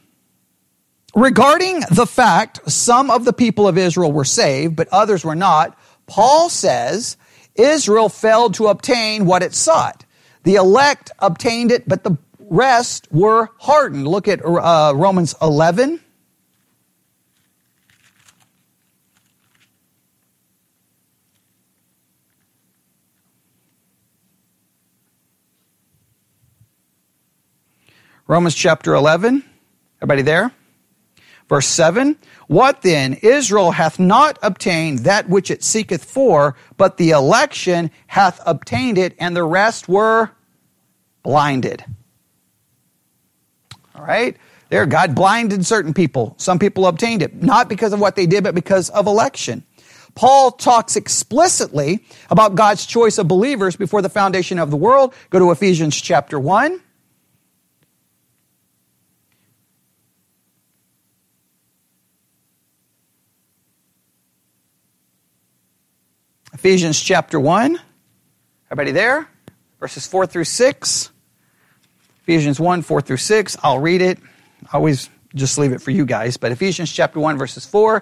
[1.16, 5.78] regarding the fact some of the people of Israel were saved, but others were not,
[6.08, 7.16] Paul says
[7.56, 10.06] Israel failed to obtain what it sought.
[10.44, 14.08] The elect obtained it, but the rest were hardened.
[14.08, 16.00] Look at uh, Romans 11.
[28.28, 29.42] Romans chapter 11.
[30.02, 30.52] Everybody there?
[31.48, 32.18] Verse 7.
[32.48, 33.14] What then?
[33.14, 39.16] Israel hath not obtained that which it seeketh for, but the election hath obtained it,
[39.18, 40.30] and the rest were
[41.24, 41.86] blinded.
[43.96, 44.36] All right?
[44.70, 46.36] There, God blinded certain people.
[46.38, 49.64] Some people obtained it, not because of what they did, but because of election.
[50.16, 55.14] Paul talks explicitly about God's choice of believers before the foundation of the world.
[55.30, 56.82] Go to Ephesians chapter 1.
[66.58, 67.80] Ephesians chapter 1.
[68.72, 69.30] Everybody there?
[69.80, 71.12] Verses 4 through 6.
[72.24, 73.58] Ephesians 1, 4 through 6.
[73.62, 74.18] I'll read it.
[74.64, 76.36] I always just leave it for you guys.
[76.38, 78.02] But Ephesians chapter 1, verses 4.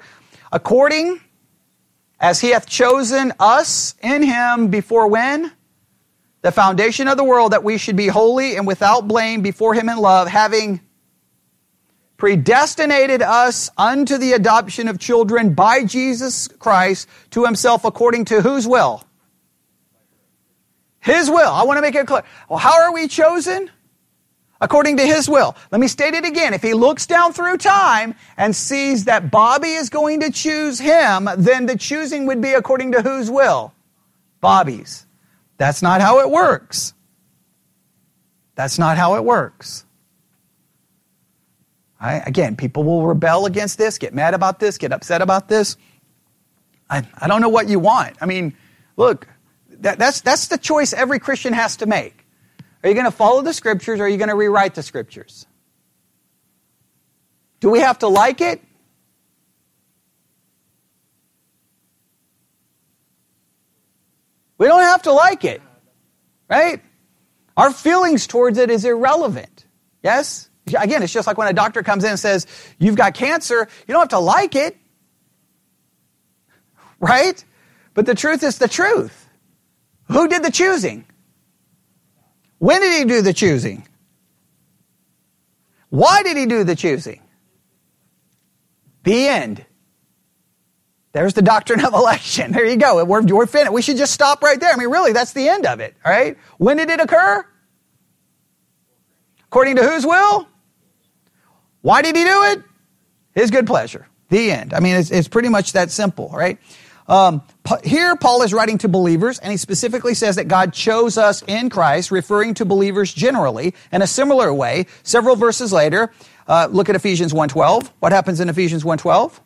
[0.53, 1.19] According
[2.17, 5.51] as he hath chosen us in him before when?
[6.41, 9.89] The foundation of the world, that we should be holy and without blame before him
[9.89, 10.79] in love, having
[12.17, 18.67] predestinated us unto the adoption of children by Jesus Christ to himself according to whose
[18.67, 19.03] will?
[20.99, 21.51] His will.
[21.51, 22.23] I want to make it clear.
[22.49, 23.69] Well, how are we chosen?
[24.59, 25.55] According to his will.
[25.71, 26.53] Let me state it again.
[26.53, 31.29] If he looks down through time and sees that Bobby is going to choose him,
[31.37, 33.73] then the choosing would be according to whose will?
[34.41, 35.05] Bobby's.
[35.57, 36.93] That's not how it works.
[38.55, 39.85] That's not how it works.
[42.01, 42.21] Right?
[42.25, 45.77] Again, people will rebel against this, get mad about this, get upset about this.
[46.89, 48.17] I, I don't know what you want.
[48.21, 48.55] I mean,
[48.97, 49.27] look,
[49.69, 52.25] that, that's, that's the choice every Christian has to make.
[52.83, 55.47] Are you going to follow the scriptures or are you going to rewrite the scriptures?
[57.59, 58.61] Do we have to like it?
[64.57, 65.61] We don't have to like it,
[66.49, 66.81] right?
[67.57, 69.65] Our feelings towards it is irrelevant.
[70.03, 70.49] Yes?
[70.67, 72.47] Again, it's just like when a doctor comes in and says,
[72.79, 74.77] You've got cancer, you don't have to like it,
[76.99, 77.43] right?
[77.93, 79.29] But the truth is the truth.
[80.07, 81.05] Who did the choosing?
[82.57, 83.87] When did he do the choosing?
[85.89, 87.21] Why did he do the choosing?
[89.03, 89.65] The end.
[91.13, 92.51] There's the doctrine of election.
[92.51, 93.03] There you go.
[93.05, 93.71] We're, we're finished.
[93.71, 94.73] We should just stop right there.
[94.73, 96.37] I mean, really, that's the end of it, all right?
[96.57, 97.45] When did it occur?
[99.45, 100.47] According to whose will?
[101.85, 102.63] Why did he do it?
[103.35, 104.07] His good pleasure.
[104.29, 104.73] The end.
[104.73, 106.57] I mean, it's, it's pretty much that simple, right?
[107.07, 107.43] Um,
[107.83, 111.69] here, Paul is writing to believers, and he specifically says that God chose us in
[111.69, 113.75] Christ, referring to believers generally.
[113.91, 116.11] In a similar way, several verses later,
[116.47, 117.91] uh, look at Ephesians 1.12.
[117.99, 119.39] What happens in Ephesians 1.12?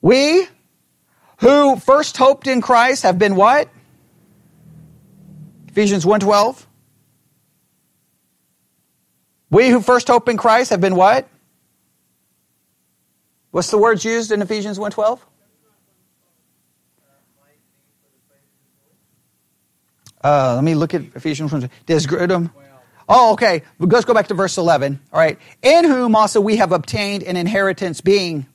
[0.00, 0.48] We
[1.36, 3.68] who first hoped in Christ have been what?
[5.68, 6.64] Ephesians 1.12.
[9.50, 11.28] We who first hope in Christ have been what?
[13.50, 15.18] What's the words used in Ephesians 1.12?
[20.22, 21.70] Uh, let me look at Ephesians 1.
[21.86, 22.50] Desgridum.
[23.08, 23.62] Oh, okay.
[23.78, 25.00] Let's go back to verse 11.
[25.12, 25.38] All right.
[25.62, 28.46] In whom also we have obtained an inheritance being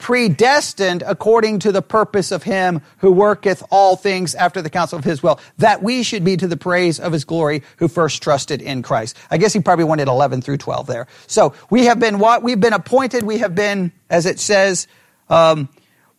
[0.00, 5.04] predestined according to the purpose of him who worketh all things after the counsel of
[5.04, 8.62] his will, that we should be to the praise of his glory who first trusted
[8.62, 9.16] in Christ.
[9.30, 11.06] I guess he probably wanted 11 through 12 there.
[11.26, 12.42] So we have been what?
[12.42, 13.22] We've been appointed.
[13.22, 14.88] We have been, as it says,
[15.28, 15.68] um,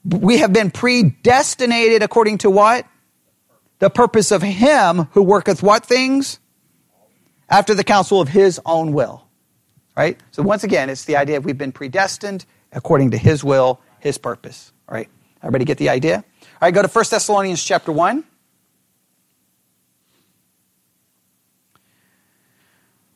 [0.06, 2.86] we have been predestinated according to what?
[3.80, 6.40] The purpose of him who worketh what things?
[7.50, 9.28] After the counsel of his own will.
[9.98, 10.20] Right?
[10.32, 14.18] So once again, it's the idea of we've been predestined according to his will, his
[14.18, 14.72] purpose.
[14.88, 15.10] All right.
[15.42, 16.18] Everybody get the idea?
[16.18, 18.24] All right, go to 1 Thessalonians chapter 1.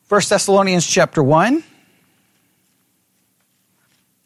[0.08, 1.62] 1 Thessalonians chapter 1.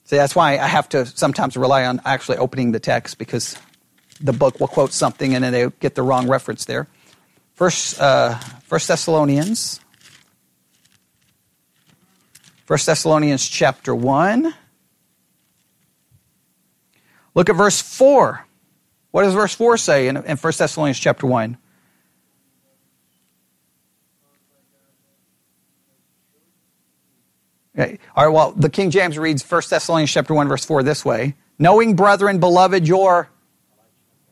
[0.05, 3.57] See, that's why I have to sometimes rely on actually opening the text because
[4.21, 6.87] the book will quote something and then they get the wrong reference there.
[7.55, 9.81] First, uh, First Thessalonians.
[12.65, 14.55] First Thessalonians chapter 1.
[17.35, 18.47] Look at verse 4.
[19.11, 21.59] What does verse 4 say in, in 1 Thessalonians chapter 1?
[27.79, 27.99] Okay.
[28.15, 31.37] All right, well, the King James reads 1 Thessalonians chapter 1, verse 4 this way.
[31.59, 33.31] Knowing, brethren, beloved, your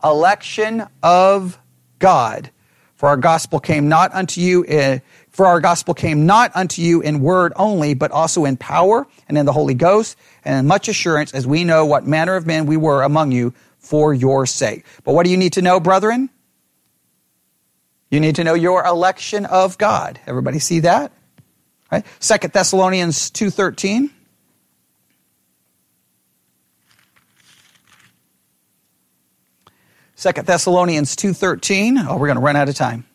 [0.03, 1.59] election of
[1.99, 2.51] God.
[2.99, 7.01] For our gospel came not unto you in, for our gospel came not unto you
[7.01, 10.89] in word only, but also in power and in the Holy Ghost and in much
[10.89, 14.85] assurance as we know what manner of men we were among you for your sake.
[15.05, 16.29] But what do you need to know, brethren?
[18.11, 20.19] You need to know your election of God.
[20.27, 21.13] Everybody see that?
[21.93, 22.05] Right?
[22.19, 24.11] Second Thessalonians 2.13.
[30.19, 32.05] Second Thessalonians 2.13.
[32.09, 33.07] Oh, we're going to run out of time.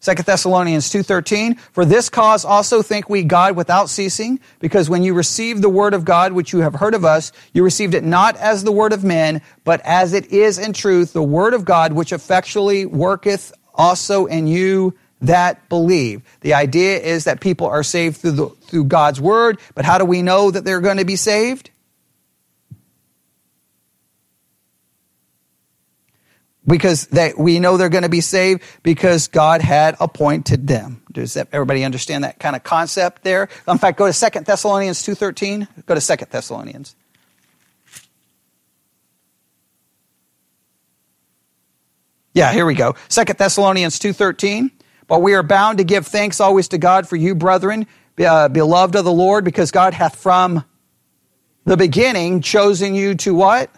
[0.00, 5.12] 2 Thessalonians 2.13, For this cause also think we God without ceasing, because when you
[5.12, 8.36] received the word of God which you have heard of us, you received it not
[8.36, 11.94] as the word of men, but as it is in truth the word of God
[11.94, 16.22] which effectually worketh also in you that believe.
[16.42, 20.04] The idea is that people are saved through, the, through God's word, but how do
[20.04, 21.69] we know that they're going to be saved?
[26.66, 31.02] Because they, we know they're going to be saved because God had appointed them.
[31.10, 33.48] Does everybody understand that kind of concept there?
[33.66, 35.86] In fact, go to Second Thessalonians 2.13.
[35.86, 36.94] Go to Second Thessalonians.
[42.32, 42.94] Yeah, here we go.
[43.08, 44.70] Second Thessalonians 2.13.
[45.08, 47.88] But we are bound to give thanks always to God for you, brethren,
[48.24, 50.64] uh, beloved of the Lord, because God hath from
[51.64, 53.70] the beginning chosen you to what?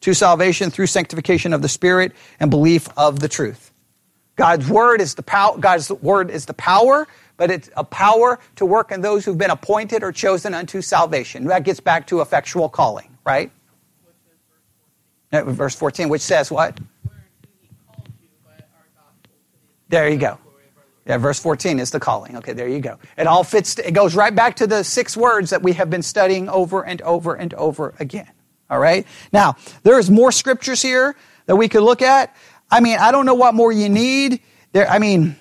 [0.00, 3.72] To salvation through sanctification of the Spirit and belief of the truth.
[4.36, 8.66] God's word is the power, God's word is the power, but it's a power to
[8.66, 11.44] work in those who've been appointed or chosen unto salvation.
[11.44, 13.50] That gets back to effectual calling, right?
[15.32, 16.78] Verse 14, which says what?
[19.88, 20.38] There you go.
[21.06, 22.36] Yeah, verse 14 is the calling.
[22.36, 22.98] Okay, there you go.
[23.16, 26.02] It all fits, it goes right back to the six words that we have been
[26.02, 28.30] studying over and over and over again.
[28.70, 29.06] All right.
[29.32, 31.16] Now, there's more scriptures here
[31.46, 32.34] that we could look at.
[32.70, 34.40] I mean, I don't know what more you need.
[34.72, 35.36] There, I mean,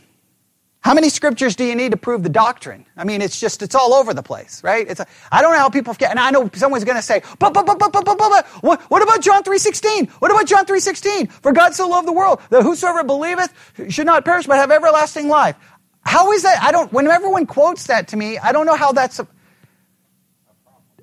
[0.88, 2.86] How many scriptures do you need to prove the doctrine?
[2.96, 4.88] I mean, it's just, it's all over the place, right?
[4.88, 7.24] It's a, I don't know how people forget, and I know someone's going to say,
[7.40, 10.10] but, but, but, but, but, but, but, what, what about John 3.16?
[10.22, 11.30] What about John 3.16?
[11.30, 13.54] For God so loved the world, that whosoever believeth
[13.90, 15.58] should not perish, but have everlasting life.
[16.04, 16.64] How is that?
[16.64, 19.28] I don't, when everyone quotes that to me, I don't know how that's, a,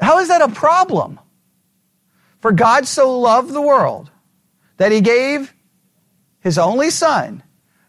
[0.01, 1.21] how is that a problem?
[2.45, 4.11] For God so loved the world
[4.77, 5.55] that he gave
[6.41, 7.43] his only son,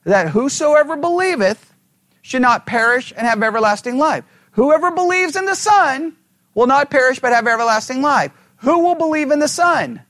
[0.06, 1.74] that whosoever believeth
[2.22, 4.24] should not perish and have everlasting life.
[4.52, 6.16] Whoever believes in the Son
[6.54, 8.32] will not perish but have everlasting life.
[8.60, 10.02] Who will believe in the Son?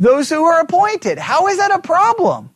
[0.00, 1.16] Those who are appointed.
[1.16, 2.50] How is that a problem?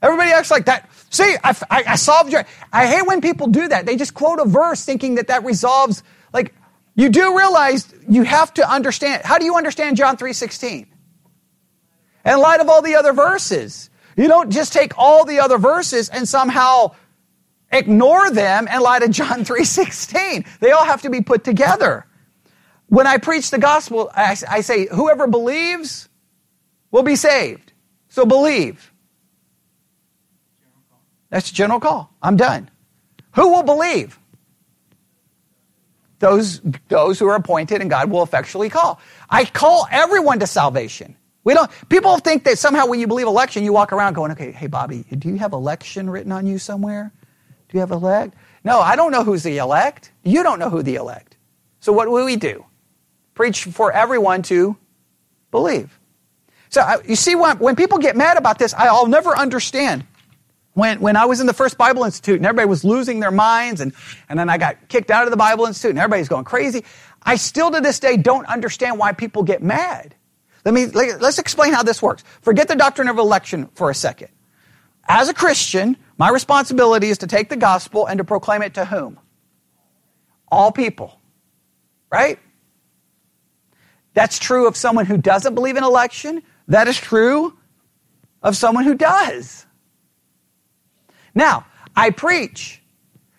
[0.00, 0.88] Everybody acts like that.
[1.10, 2.44] See, I, I, I, solved your.
[2.72, 3.86] I hate when people do that.
[3.86, 6.04] They just quote a verse thinking that that resolves.
[6.32, 6.54] Like,
[6.94, 9.22] you do realize you have to understand.
[9.24, 10.86] How do you understand John three sixteen?
[12.24, 16.08] In light of all the other verses, you don't just take all the other verses
[16.08, 16.94] and somehow
[17.72, 20.46] ignore them in light of John 3:16.
[20.60, 22.06] They all have to be put together.
[22.88, 26.08] When I preach the gospel, I, I say, whoever believes
[26.90, 27.72] will be saved.
[28.10, 28.92] So believe.
[31.30, 32.12] That's a general call.
[32.20, 32.68] I'm done.
[33.34, 34.18] Who will believe?
[36.22, 39.00] Those, those who are appointed and God will effectually call.
[39.28, 41.16] I call everyone to salvation.
[41.42, 44.52] We don't, people think that somehow when you believe election, you walk around going, okay,
[44.52, 47.10] hey, Bobby, do you have election written on you somewhere?
[47.68, 48.34] Do you have elect?
[48.62, 50.12] No, I don't know who's the elect.
[50.22, 51.36] You don't know who the elect.
[51.80, 52.66] So what will we do?
[53.34, 54.76] Preach for everyone to
[55.50, 55.98] believe.
[56.68, 60.06] So you see, when, when people get mad about this, I'll never understand.
[60.74, 63.80] When, when I was in the first Bible Institute and everybody was losing their minds,
[63.80, 63.92] and,
[64.28, 66.84] and then I got kicked out of the Bible Institute and everybody's going crazy,
[67.22, 70.14] I still to this day don't understand why people get mad.
[70.64, 72.24] Let me, let's explain how this works.
[72.40, 74.28] Forget the doctrine of election for a second.
[75.06, 78.84] As a Christian, my responsibility is to take the gospel and to proclaim it to
[78.84, 79.18] whom?
[80.50, 81.18] All people.
[82.10, 82.38] Right?
[84.14, 86.42] That's true of someone who doesn't believe in election.
[86.68, 87.56] That is true
[88.42, 89.66] of someone who does.
[91.34, 91.66] Now,
[91.96, 92.82] I preach.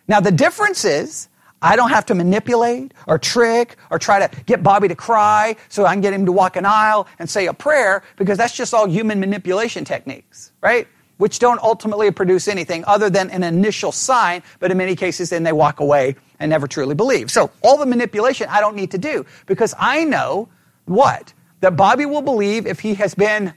[0.08, 1.30] Now, the difference is
[1.64, 5.86] I don't have to manipulate or trick or try to get Bobby to cry so
[5.86, 8.74] I can get him to walk an aisle and say a prayer because that's just
[8.74, 10.90] all human manipulation techniques, right?
[11.18, 15.44] Which don't ultimately produce anything other than an initial sign, but in many cases then
[15.44, 17.32] they walk away and never truly believe.
[17.32, 20.50] So all the manipulation I don't need to do because I know
[20.84, 21.34] what?
[21.62, 23.54] That Bobby will believe if he has been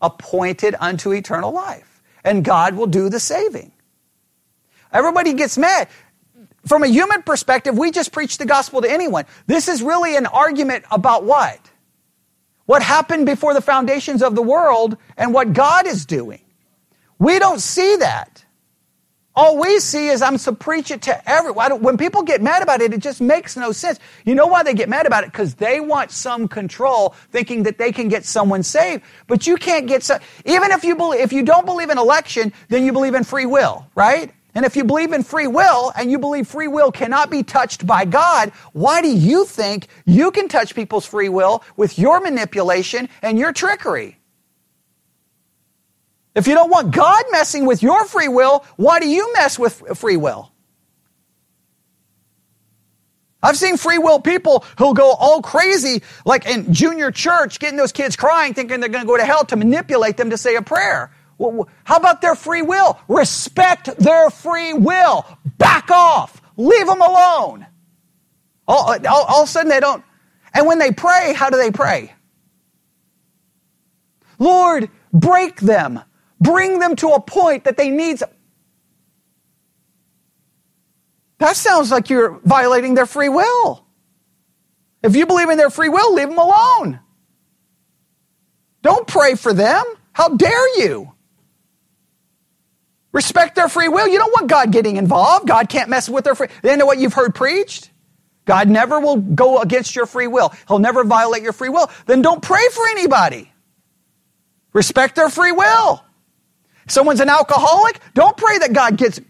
[0.00, 1.89] appointed unto eternal life.
[2.24, 3.72] And God will do the saving.
[4.92, 5.88] Everybody gets mad
[6.66, 9.24] from a human perspective, we just preach the gospel to anyone.
[9.46, 11.58] This is really an argument about what?
[12.66, 16.42] What happened before the foundations of the world and what God is doing.
[17.18, 18.39] We don't see that.
[19.36, 21.82] All we see is I'm to preach it to everyone.
[21.82, 24.00] When people get mad about it, it just makes no sense.
[24.24, 25.30] You know why they get mad about it?
[25.30, 29.04] Because they want some control, thinking that they can get someone saved.
[29.28, 30.20] But you can't get some.
[30.44, 33.46] Even if you believe, if you don't believe in election, then you believe in free
[33.46, 34.32] will, right?
[34.54, 37.86] And if you believe in free will and you believe free will cannot be touched
[37.86, 43.08] by God, why do you think you can touch people's free will with your manipulation
[43.22, 44.19] and your trickery?
[46.34, 49.82] If you don't want God messing with your free will, why do you mess with
[49.98, 50.52] free will?
[53.42, 57.92] I've seen free will people who'll go all crazy, like in junior church, getting those
[57.92, 60.62] kids crying, thinking they're going to go to hell to manipulate them to say a
[60.62, 61.10] prayer.
[61.84, 63.00] How about their free will?
[63.08, 65.24] Respect their free will.
[65.56, 66.42] Back off.
[66.58, 67.66] Leave them alone.
[68.68, 70.04] All, all, all of a sudden they don't.
[70.52, 72.12] And when they pray, how do they pray?
[74.38, 76.00] Lord, break them.
[76.40, 78.20] Bring them to a point that they need.
[81.38, 83.84] That sounds like you're violating their free will.
[85.02, 87.00] If you believe in their free will, leave them alone.
[88.82, 89.84] Don't pray for them.
[90.12, 91.12] How dare you?
[93.12, 94.06] Respect their free will.
[94.06, 95.48] You don't want God getting involved.
[95.48, 96.48] God can't mess with their free.
[96.62, 97.90] They know what you've heard preached.
[98.44, 100.52] God never will go against your free will.
[100.68, 101.90] He'll never violate your free will.
[102.06, 103.52] Then don't pray for anybody.
[104.72, 106.04] Respect their free will.
[106.90, 109.20] Someone's an alcoholic, don't pray that God gets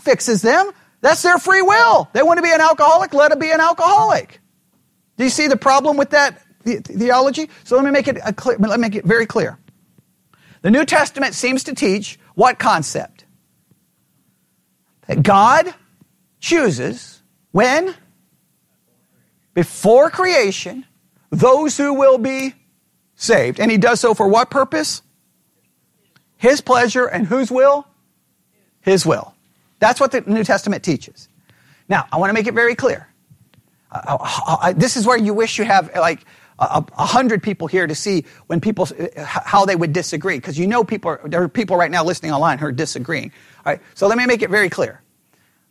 [0.00, 0.70] fixes them.
[1.00, 2.08] That's their free will.
[2.12, 4.40] They want to be an alcoholic, let them be an alcoholic.
[5.16, 7.50] Do you see the problem with that theology?
[7.64, 9.58] So let me make it clear, let me make it very clear.
[10.62, 13.24] The New Testament seems to teach what concept?
[15.06, 15.72] That God
[16.40, 17.94] chooses when?
[19.54, 20.84] Before creation,
[21.30, 22.54] those who will be
[23.14, 23.60] saved.
[23.60, 25.02] And he does so for what purpose?
[26.36, 27.86] His pleasure and whose will?
[28.80, 29.34] His will.
[29.78, 31.28] That's what the New Testament teaches.
[31.88, 33.08] Now, I want to make it very clear.
[33.90, 36.24] Uh, uh, uh, this is where you wish you have like
[36.58, 40.66] a, a hundred people here to see when people how they would disagree because you
[40.66, 43.32] know people are, there are people right now listening online who are disagreeing.
[43.64, 45.02] All right, so let me make it very clear.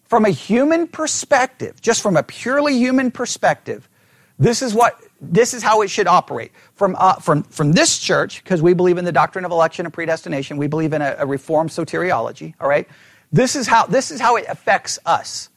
[0.06, 3.90] From a human perspective, just from a purely human perspective,
[4.38, 5.00] this is what
[5.32, 6.52] this is how it should operate.
[6.74, 9.94] From uh, from from this church, because we believe in the doctrine of election and
[9.94, 12.54] predestination, we believe in a, a reformed soteriology.
[12.60, 12.88] All right,
[13.32, 15.50] this is how this is how it affects us.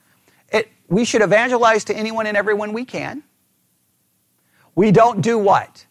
[0.53, 3.23] It, we should evangelize to anyone and everyone we can.
[4.75, 5.87] We don't do what?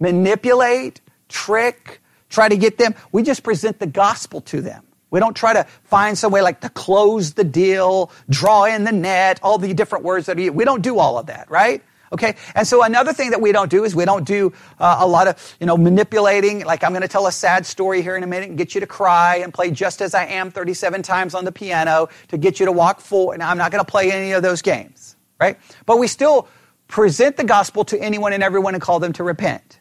[0.00, 2.94] Manipulate, trick, try to get them.
[3.12, 4.84] We just present the gospel to them.
[5.10, 8.92] We don't try to find some way like to close the deal, draw in the
[8.92, 11.82] net, all the different words that we, we don't do all of that, right?
[12.12, 15.06] Okay, and so another thing that we don't do is we don't do uh, a
[15.06, 16.64] lot of you know manipulating.
[16.64, 18.80] Like I'm going to tell a sad story here in a minute and get you
[18.80, 22.60] to cry and play "Just as I Am" 37 times on the piano to get
[22.60, 23.38] you to walk forward.
[23.38, 25.58] Now I'm not going to play any of those games, right?
[25.86, 26.48] But we still
[26.88, 29.78] present the gospel to anyone and everyone and call them to repent.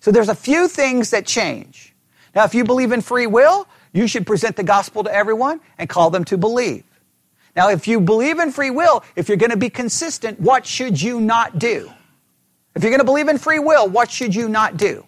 [0.00, 1.94] So there's a few things that change.
[2.34, 5.88] Now, if you believe in free will, you should present the gospel to everyone and
[5.88, 6.84] call them to believe.
[7.56, 11.00] Now, if you believe in free will, if you're going to be consistent, what should
[11.00, 11.90] you not do?
[12.74, 15.06] If you're going to believe in free will, what should you not do?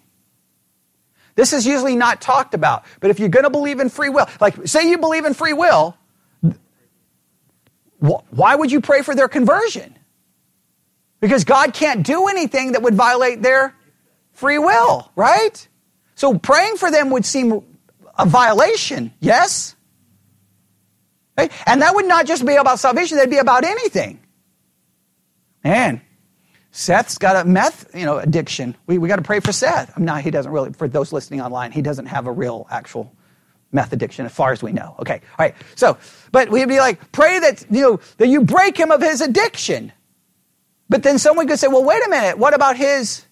[1.35, 4.27] This is usually not talked about, but if you're going to believe in free will,
[4.41, 5.95] like say you believe in free will,
[7.99, 9.95] why would you pray for their conversion?
[11.19, 13.75] Because God can't do anything that would violate their
[14.33, 15.67] free will, right?
[16.15, 17.63] So praying for them would seem
[18.17, 19.75] a violation, yes?
[21.37, 21.51] Right?
[21.65, 24.19] And that would not just be about salvation, that'd be about anything.
[25.63, 26.01] Man,
[26.71, 28.75] Seth's got a meth, you know, addiction.
[28.85, 29.91] We, we got to pray for Seth.
[29.95, 33.13] I'm not, he doesn't really, for those listening online, he doesn't have a real actual
[33.71, 34.95] meth addiction as far as we know.
[34.99, 35.21] Okay.
[35.37, 35.55] All right.
[35.75, 35.97] So,
[36.31, 39.91] but we'd be like, pray that, you know, that you break him of his addiction.
[40.89, 42.37] But then someone could say, well, wait a minute.
[42.37, 43.25] What about his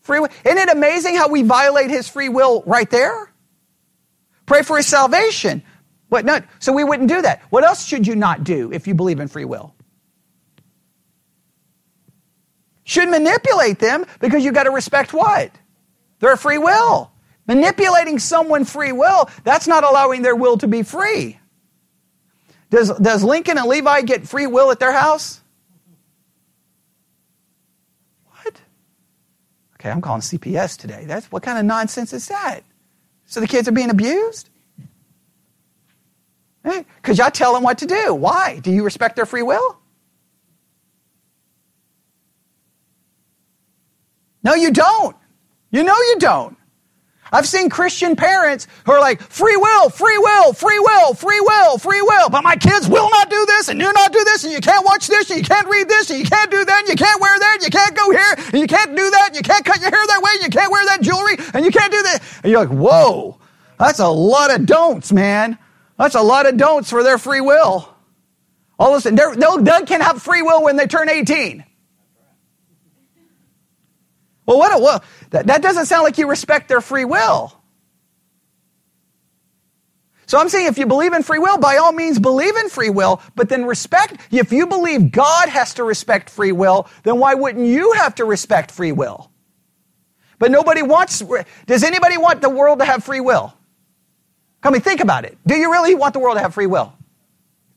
[0.00, 0.28] free will?
[0.44, 3.32] Isn't it amazing how we violate his free will right there?
[4.46, 5.62] Pray for his salvation.
[6.08, 6.24] What?
[6.24, 6.40] No.
[6.58, 7.42] So we wouldn't do that.
[7.50, 9.74] What else should you not do if you believe in free will?
[12.84, 15.52] Should manipulate them because you've got to respect what?
[16.20, 17.12] Their free will.
[17.46, 21.38] Manipulating someone free will, that's not allowing their will to be free.
[22.70, 25.40] Does, does Lincoln and Levi get free will at their house?
[28.30, 28.60] What?
[29.76, 31.04] Okay, I'm calling CPS today.
[31.06, 32.60] That's what kind of nonsense is that?
[33.24, 34.50] So the kids are being abused?
[36.62, 38.14] Because y'all tell them what to do.
[38.14, 38.58] Why?
[38.58, 39.78] Do you respect their free will?
[44.42, 45.16] No, you don't.
[45.70, 46.56] You know you don't.
[47.30, 51.78] I've seen Christian parents who are like, free will, free will, free will, free will,
[51.78, 54.52] free will, but my kids will not do this and do not do this and
[54.52, 56.88] you can't watch this and you can't read this and you can't do that and
[56.88, 59.36] you can't wear that and you can't go here and you can't do that and
[59.36, 61.70] you can't cut your hair that way and you can't wear that jewelry and you
[61.70, 62.20] can't do that.
[62.42, 63.38] And you're like, whoa,
[63.78, 65.58] that's a lot of don'ts, man.
[65.98, 67.94] That's a lot of don'ts for their free will.
[68.78, 71.64] All of a sudden, they can have free will when they turn 18.
[74.46, 74.80] Well, what?
[74.80, 77.52] Well, that, that doesn't sound like you respect their free will.
[80.26, 82.90] So I'm saying if you believe in free will, by all means believe in free
[82.90, 84.20] will, but then respect.
[84.30, 88.24] If you believe God has to respect free will, then why wouldn't you have to
[88.24, 89.30] respect free will?
[90.38, 91.22] But nobody wants,
[91.66, 93.57] does anybody want the world to have free will?
[94.60, 95.38] Come and think about it.
[95.46, 96.92] Do you really want the world to have free will?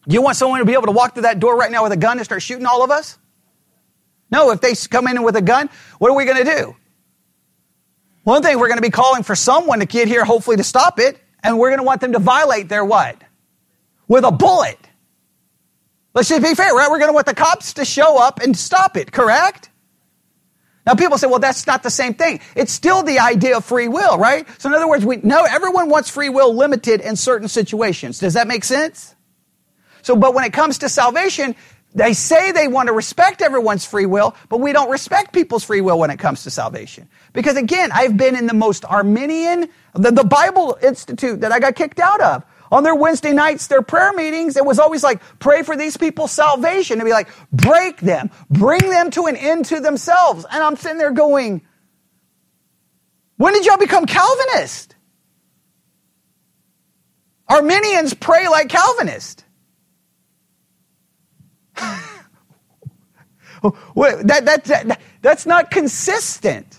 [0.07, 1.97] You want someone to be able to walk through that door right now with a
[1.97, 3.17] gun and start shooting all of us?
[4.31, 5.69] No, if they come in with a gun,
[5.99, 6.75] what are we going to do?
[8.23, 10.99] One thing, we're going to be calling for someone to get here, hopefully to stop
[10.99, 13.21] it, and we're going to want them to violate their what?
[14.07, 14.77] With a bullet.
[16.13, 16.89] Let's just be fair, right?
[16.89, 19.70] We're going to want the cops to show up and stop it, correct?
[20.85, 22.39] Now people say, well, that's not the same thing.
[22.55, 24.47] It's still the idea of free will, right?
[24.59, 28.19] So in other words, we know everyone wants free will limited in certain situations.
[28.19, 29.15] Does that make sense?
[30.01, 31.55] So, but when it comes to salvation,
[31.93, 35.81] they say they want to respect everyone's free will, but we don't respect people's free
[35.81, 37.09] will when it comes to salvation.
[37.33, 41.75] Because again, I've been in the most Arminian, the, the Bible Institute that I got
[41.75, 45.63] kicked out of on their Wednesday nights, their prayer meetings, it was always like, pray
[45.63, 46.97] for these people's salvation.
[46.97, 50.45] It'd be like, break them, bring them to an end to themselves.
[50.49, 51.61] And I'm sitting there going,
[53.37, 54.95] when did y'all become Calvinist?
[57.49, 59.43] Arminians pray like Calvinists.
[63.63, 66.70] that, that, that, that's not consistent.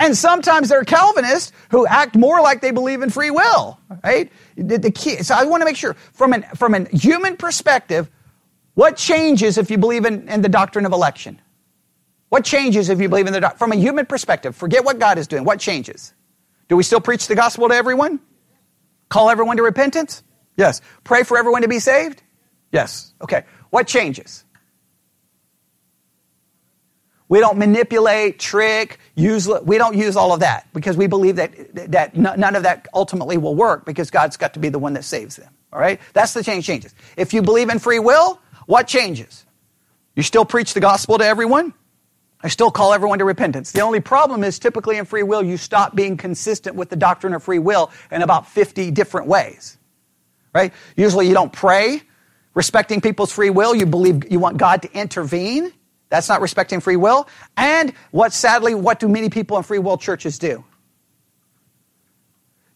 [0.00, 4.32] And sometimes there are Calvinists who act more like they believe in free will, right?
[4.56, 8.10] The, the key, so I want to make sure, from an, from a human perspective,
[8.74, 11.38] what changes if you believe in, in the doctrine of election?
[12.30, 13.58] What changes if you believe in the doctrine?
[13.58, 15.44] From a human perspective, forget what God is doing.
[15.44, 16.14] What changes?
[16.68, 18.20] Do we still preach the gospel to everyone?
[19.10, 20.22] Call everyone to repentance?
[20.56, 20.80] Yes.
[21.04, 22.22] Pray for everyone to be saved?
[22.72, 23.12] Yes.
[23.20, 23.44] Okay.
[23.68, 24.44] What changes?
[27.30, 31.52] We don't manipulate, trick, use, we don't use all of that because we believe that,
[31.92, 35.04] that none of that ultimately will work because God's got to be the one that
[35.04, 35.48] saves them.
[35.72, 36.00] All right?
[36.12, 36.92] That's the change changes.
[37.16, 39.46] If you believe in free will, what changes?
[40.16, 41.72] You still preach the gospel to everyone?
[42.42, 43.70] I still call everyone to repentance.
[43.70, 47.32] The only problem is typically in free will, you stop being consistent with the doctrine
[47.32, 49.78] of free will in about 50 different ways.
[50.52, 50.72] Right?
[50.96, 52.02] Usually you don't pray
[52.54, 53.72] respecting people's free will.
[53.72, 55.72] You believe you want God to intervene.
[56.10, 57.26] That's not respecting free will.
[57.56, 60.64] And what sadly, what do many people in free will churches do?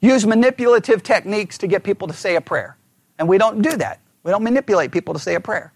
[0.01, 2.77] Use manipulative techniques to get people to say a prayer.
[3.19, 4.01] And we don't do that.
[4.23, 5.73] We don't manipulate people to say a prayer.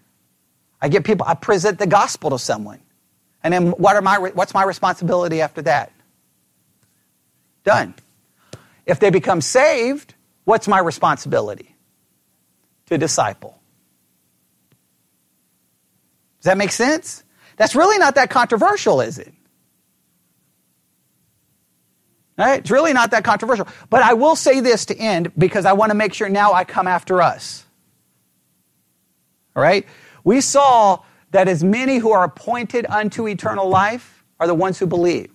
[0.81, 2.79] I get people, I present the gospel to someone.
[3.43, 5.91] And then what are my, what's my responsibility after that?
[7.63, 7.93] Done.
[8.85, 11.75] If they become saved, what's my responsibility?
[12.87, 13.59] To disciple.
[16.39, 17.23] Does that make sense?
[17.59, 19.33] That's really not that controversial, is it?
[22.37, 22.61] Right?
[22.61, 23.67] It's really not that controversial.
[23.89, 26.63] But I will say this to end because I want to make sure now I
[26.63, 27.65] come after us.
[29.57, 29.85] All right?
[30.23, 34.87] We saw that as many who are appointed unto eternal life are the ones who
[34.87, 35.29] believe.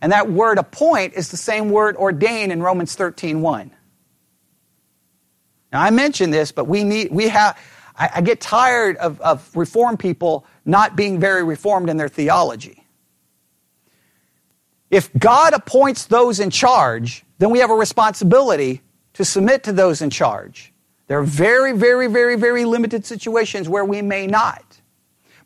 [0.00, 3.70] And that word appoint is the same word ordain in Romans 13 1.
[5.72, 7.56] Now I mentioned this, but we need we have
[7.98, 12.84] I, I get tired of, of reformed people not being very reformed in their theology.
[14.90, 18.82] If God appoints those in charge, then we have a responsibility
[19.14, 20.72] to submit to those in charge.
[21.06, 24.62] There are very, very, very, very limited situations where we may not.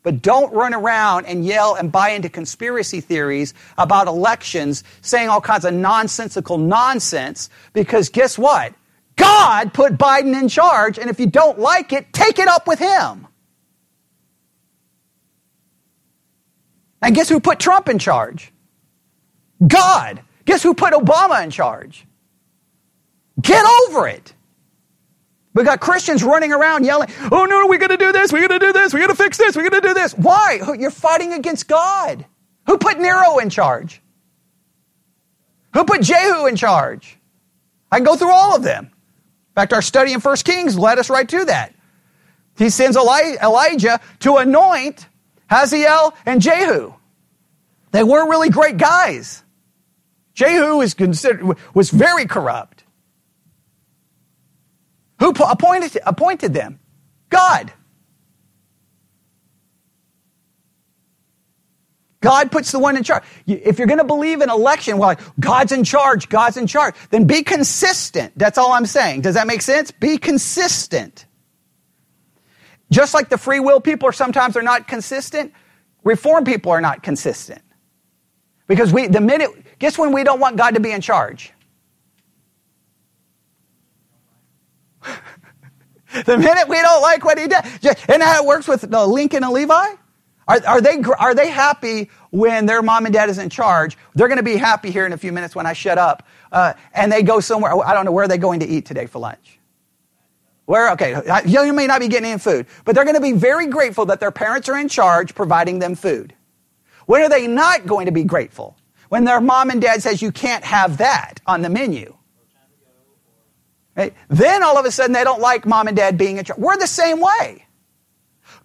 [0.03, 5.39] But don't run around and yell and buy into conspiracy theories about elections, saying all
[5.39, 8.73] kinds of nonsensical nonsense, because guess what?
[9.15, 12.79] God put Biden in charge, and if you don't like it, take it up with
[12.79, 13.27] him.
[17.03, 18.51] And guess who put Trump in charge?
[19.65, 20.21] God.
[20.45, 22.07] Guess who put Obama in charge?
[23.39, 24.33] Get over it.
[25.53, 28.59] We got Christians running around yelling, oh no, we're going to do this, we're going
[28.59, 30.13] to do this, we're going to fix this, we're going to do this.
[30.13, 30.59] Why?
[30.79, 32.25] You're fighting against God.
[32.65, 34.01] Who put Nero in charge?
[35.73, 37.19] Who put Jehu in charge?
[37.91, 38.85] I can go through all of them.
[38.85, 41.75] In fact, our study in 1 Kings led us right to that.
[42.57, 45.07] He sends Elijah to anoint
[45.53, 46.93] Hazael and Jehu.
[47.91, 49.43] They weren't really great guys.
[50.33, 52.83] Jehu is considered, was very corrupt.
[55.19, 56.79] Who appointed, appointed them?
[57.29, 57.71] God.
[62.21, 63.23] God puts the one in charge.
[63.45, 67.25] If you're going to believe in election, well, God's in charge, God's in charge, then
[67.25, 68.31] be consistent.
[68.37, 69.21] That's all I'm saying.
[69.21, 69.91] Does that make sense?
[69.91, 71.25] Be consistent.
[72.93, 75.51] Just like the free will people are sometimes are not consistent,
[76.03, 77.61] reform people are not consistent.
[78.67, 81.51] Because we, the minute, guess when we don't want God to be in charge?
[85.03, 87.65] the minute we don't like what he does.
[88.07, 89.95] And how it works with Lincoln and Levi?
[90.47, 93.97] Are, are, they, are they happy when their mom and dad is in charge?
[94.13, 96.27] They're going to be happy here in a few minutes when I shut up.
[96.51, 97.75] Uh, and they go somewhere.
[97.83, 99.57] I don't know where are they going to eat today for lunch.
[100.65, 100.91] Where?
[100.91, 104.05] Okay, you may not be getting any food, but they're going to be very grateful
[104.05, 106.33] that their parents are in charge providing them food.
[107.05, 108.77] When are they not going to be grateful?
[109.09, 112.15] When their mom and dad says you can't have that on the menu.
[113.95, 114.13] Right?
[114.29, 116.59] Then all of a sudden they don't like mom and dad being in charge.
[116.59, 117.65] We're the same way.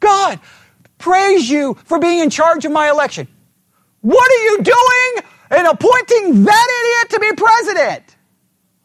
[0.01, 0.41] God,
[0.99, 3.27] praise you for being in charge of my election.
[4.01, 8.17] What are you doing in appointing that idiot to be president?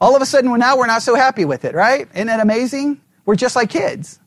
[0.02, 2.10] All of a sudden, now we're not so happy with it, right?
[2.14, 3.00] Isn't that amazing?
[3.26, 4.20] We're just like kids.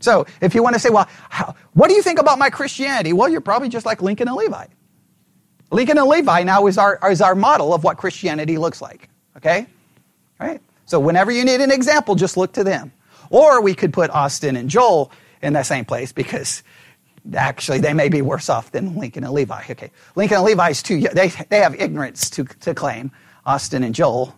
[0.00, 3.12] So, if you want to say, well, how, what do you think about my Christianity?
[3.12, 4.66] Well, you're probably just like Lincoln and Levi.
[5.70, 9.08] Lincoln and Levi now is our, is our model of what Christianity looks like.
[9.36, 9.66] Okay?
[10.40, 10.60] Right?
[10.86, 12.92] So, whenever you need an example, just look to them.
[13.30, 16.62] Or we could put Austin and Joel in that same place because
[17.34, 19.62] actually they may be worse off than Lincoln and Levi.
[19.70, 23.10] Okay, Lincoln and Levi is too they they have ignorance to to claim.
[23.44, 24.36] Austin and Joel,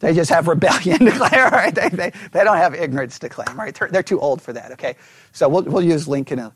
[0.00, 1.52] they just have rebellion to claim.
[1.52, 1.74] Right?
[1.74, 3.58] They, they, they don't have ignorance to claim.
[3.58, 3.74] Right?
[3.74, 4.72] They're, they're too old for that.
[4.72, 4.96] Okay,
[5.32, 6.52] so we'll we'll use Lincoln.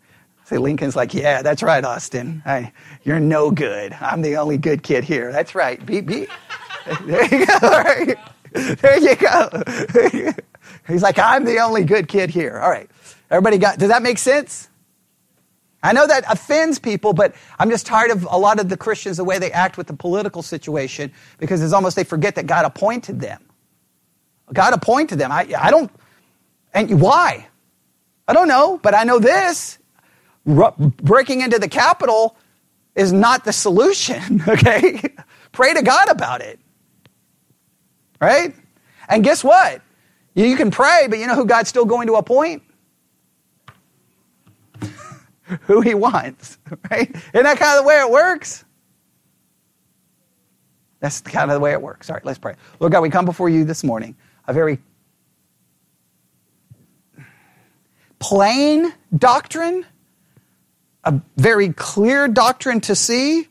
[0.47, 2.43] So Lincoln's like, yeah, that's right, Austin.
[2.45, 2.72] I,
[3.05, 3.95] you're no good.
[4.01, 5.32] I'm the only good kid here.
[5.32, 5.84] That's right.
[5.84, 6.30] Beep, beep.
[7.07, 7.59] There you go.
[7.62, 8.18] Right.
[8.53, 10.32] There you go.
[10.88, 12.59] He's like, I'm the only good kid here.
[12.59, 12.90] All right.
[13.30, 14.68] Everybody got, does that make sense?
[15.83, 19.16] I know that offends people, but I'm just tired of a lot of the Christians,
[19.16, 22.64] the way they act with the political situation, because it's almost they forget that God
[22.64, 23.43] appointed them.
[24.53, 25.33] God appointed them.
[25.33, 25.91] I, I don't,
[26.74, 27.49] and why?
[28.28, 29.78] I don't know, but I know this.
[31.03, 32.37] breaking into the Capitol
[32.95, 35.03] is not the solution, okay?
[35.53, 36.61] Pray to God about it.
[38.20, 38.55] Right?
[39.09, 39.83] And guess what?
[40.35, 42.62] You can pray, but you know who God's still going to appoint?
[45.62, 46.59] who he wants,
[46.90, 47.11] right?
[47.11, 48.64] Isn't that kind of the way it works?
[51.01, 52.09] That's kind of the way it works.
[52.09, 52.55] All right, let's pray.
[52.78, 54.16] Lord God, we come before you this morning,
[54.47, 54.78] a very
[58.20, 59.84] plain doctrine,
[61.03, 63.49] a very clear doctrine to see,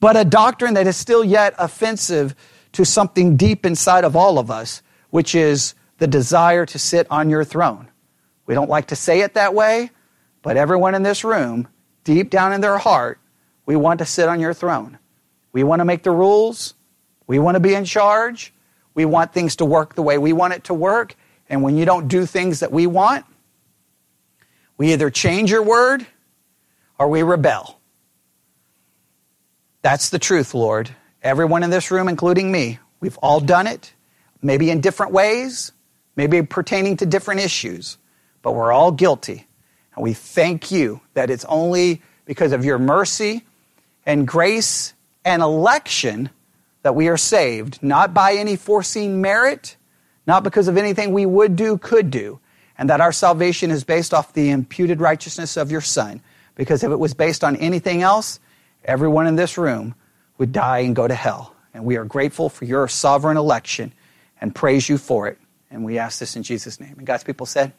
[0.00, 2.34] but a doctrine that is still yet offensive
[2.72, 7.28] to something deep inside of all of us, which is the desire to sit on
[7.28, 7.88] your throne.
[8.46, 9.90] We don't like to say it that way,
[10.46, 11.66] but everyone in this room,
[12.04, 13.18] deep down in their heart,
[13.66, 14.96] we want to sit on your throne.
[15.50, 16.74] We want to make the rules.
[17.26, 18.54] We want to be in charge.
[18.94, 21.16] We want things to work the way we want it to work.
[21.48, 23.24] And when you don't do things that we want,
[24.78, 26.06] we either change your word
[26.96, 27.80] or we rebel.
[29.82, 30.94] That's the truth, Lord.
[31.24, 33.92] Everyone in this room, including me, we've all done it,
[34.40, 35.72] maybe in different ways,
[36.14, 37.98] maybe pertaining to different issues,
[38.42, 39.45] but we're all guilty.
[39.96, 43.44] And we thank you that it's only because of your mercy
[44.04, 44.94] and grace
[45.24, 46.30] and election
[46.82, 49.76] that we are saved, not by any foreseen merit,
[50.26, 52.38] not because of anything we would do, could do,
[52.78, 56.20] and that our salvation is based off the imputed righteousness of your Son.
[56.54, 58.38] Because if it was based on anything else,
[58.84, 59.94] everyone in this room
[60.38, 61.54] would die and go to hell.
[61.74, 63.92] And we are grateful for your sovereign election
[64.40, 65.38] and praise you for it.
[65.70, 66.94] And we ask this in Jesus' name.
[66.98, 67.72] And God's people said,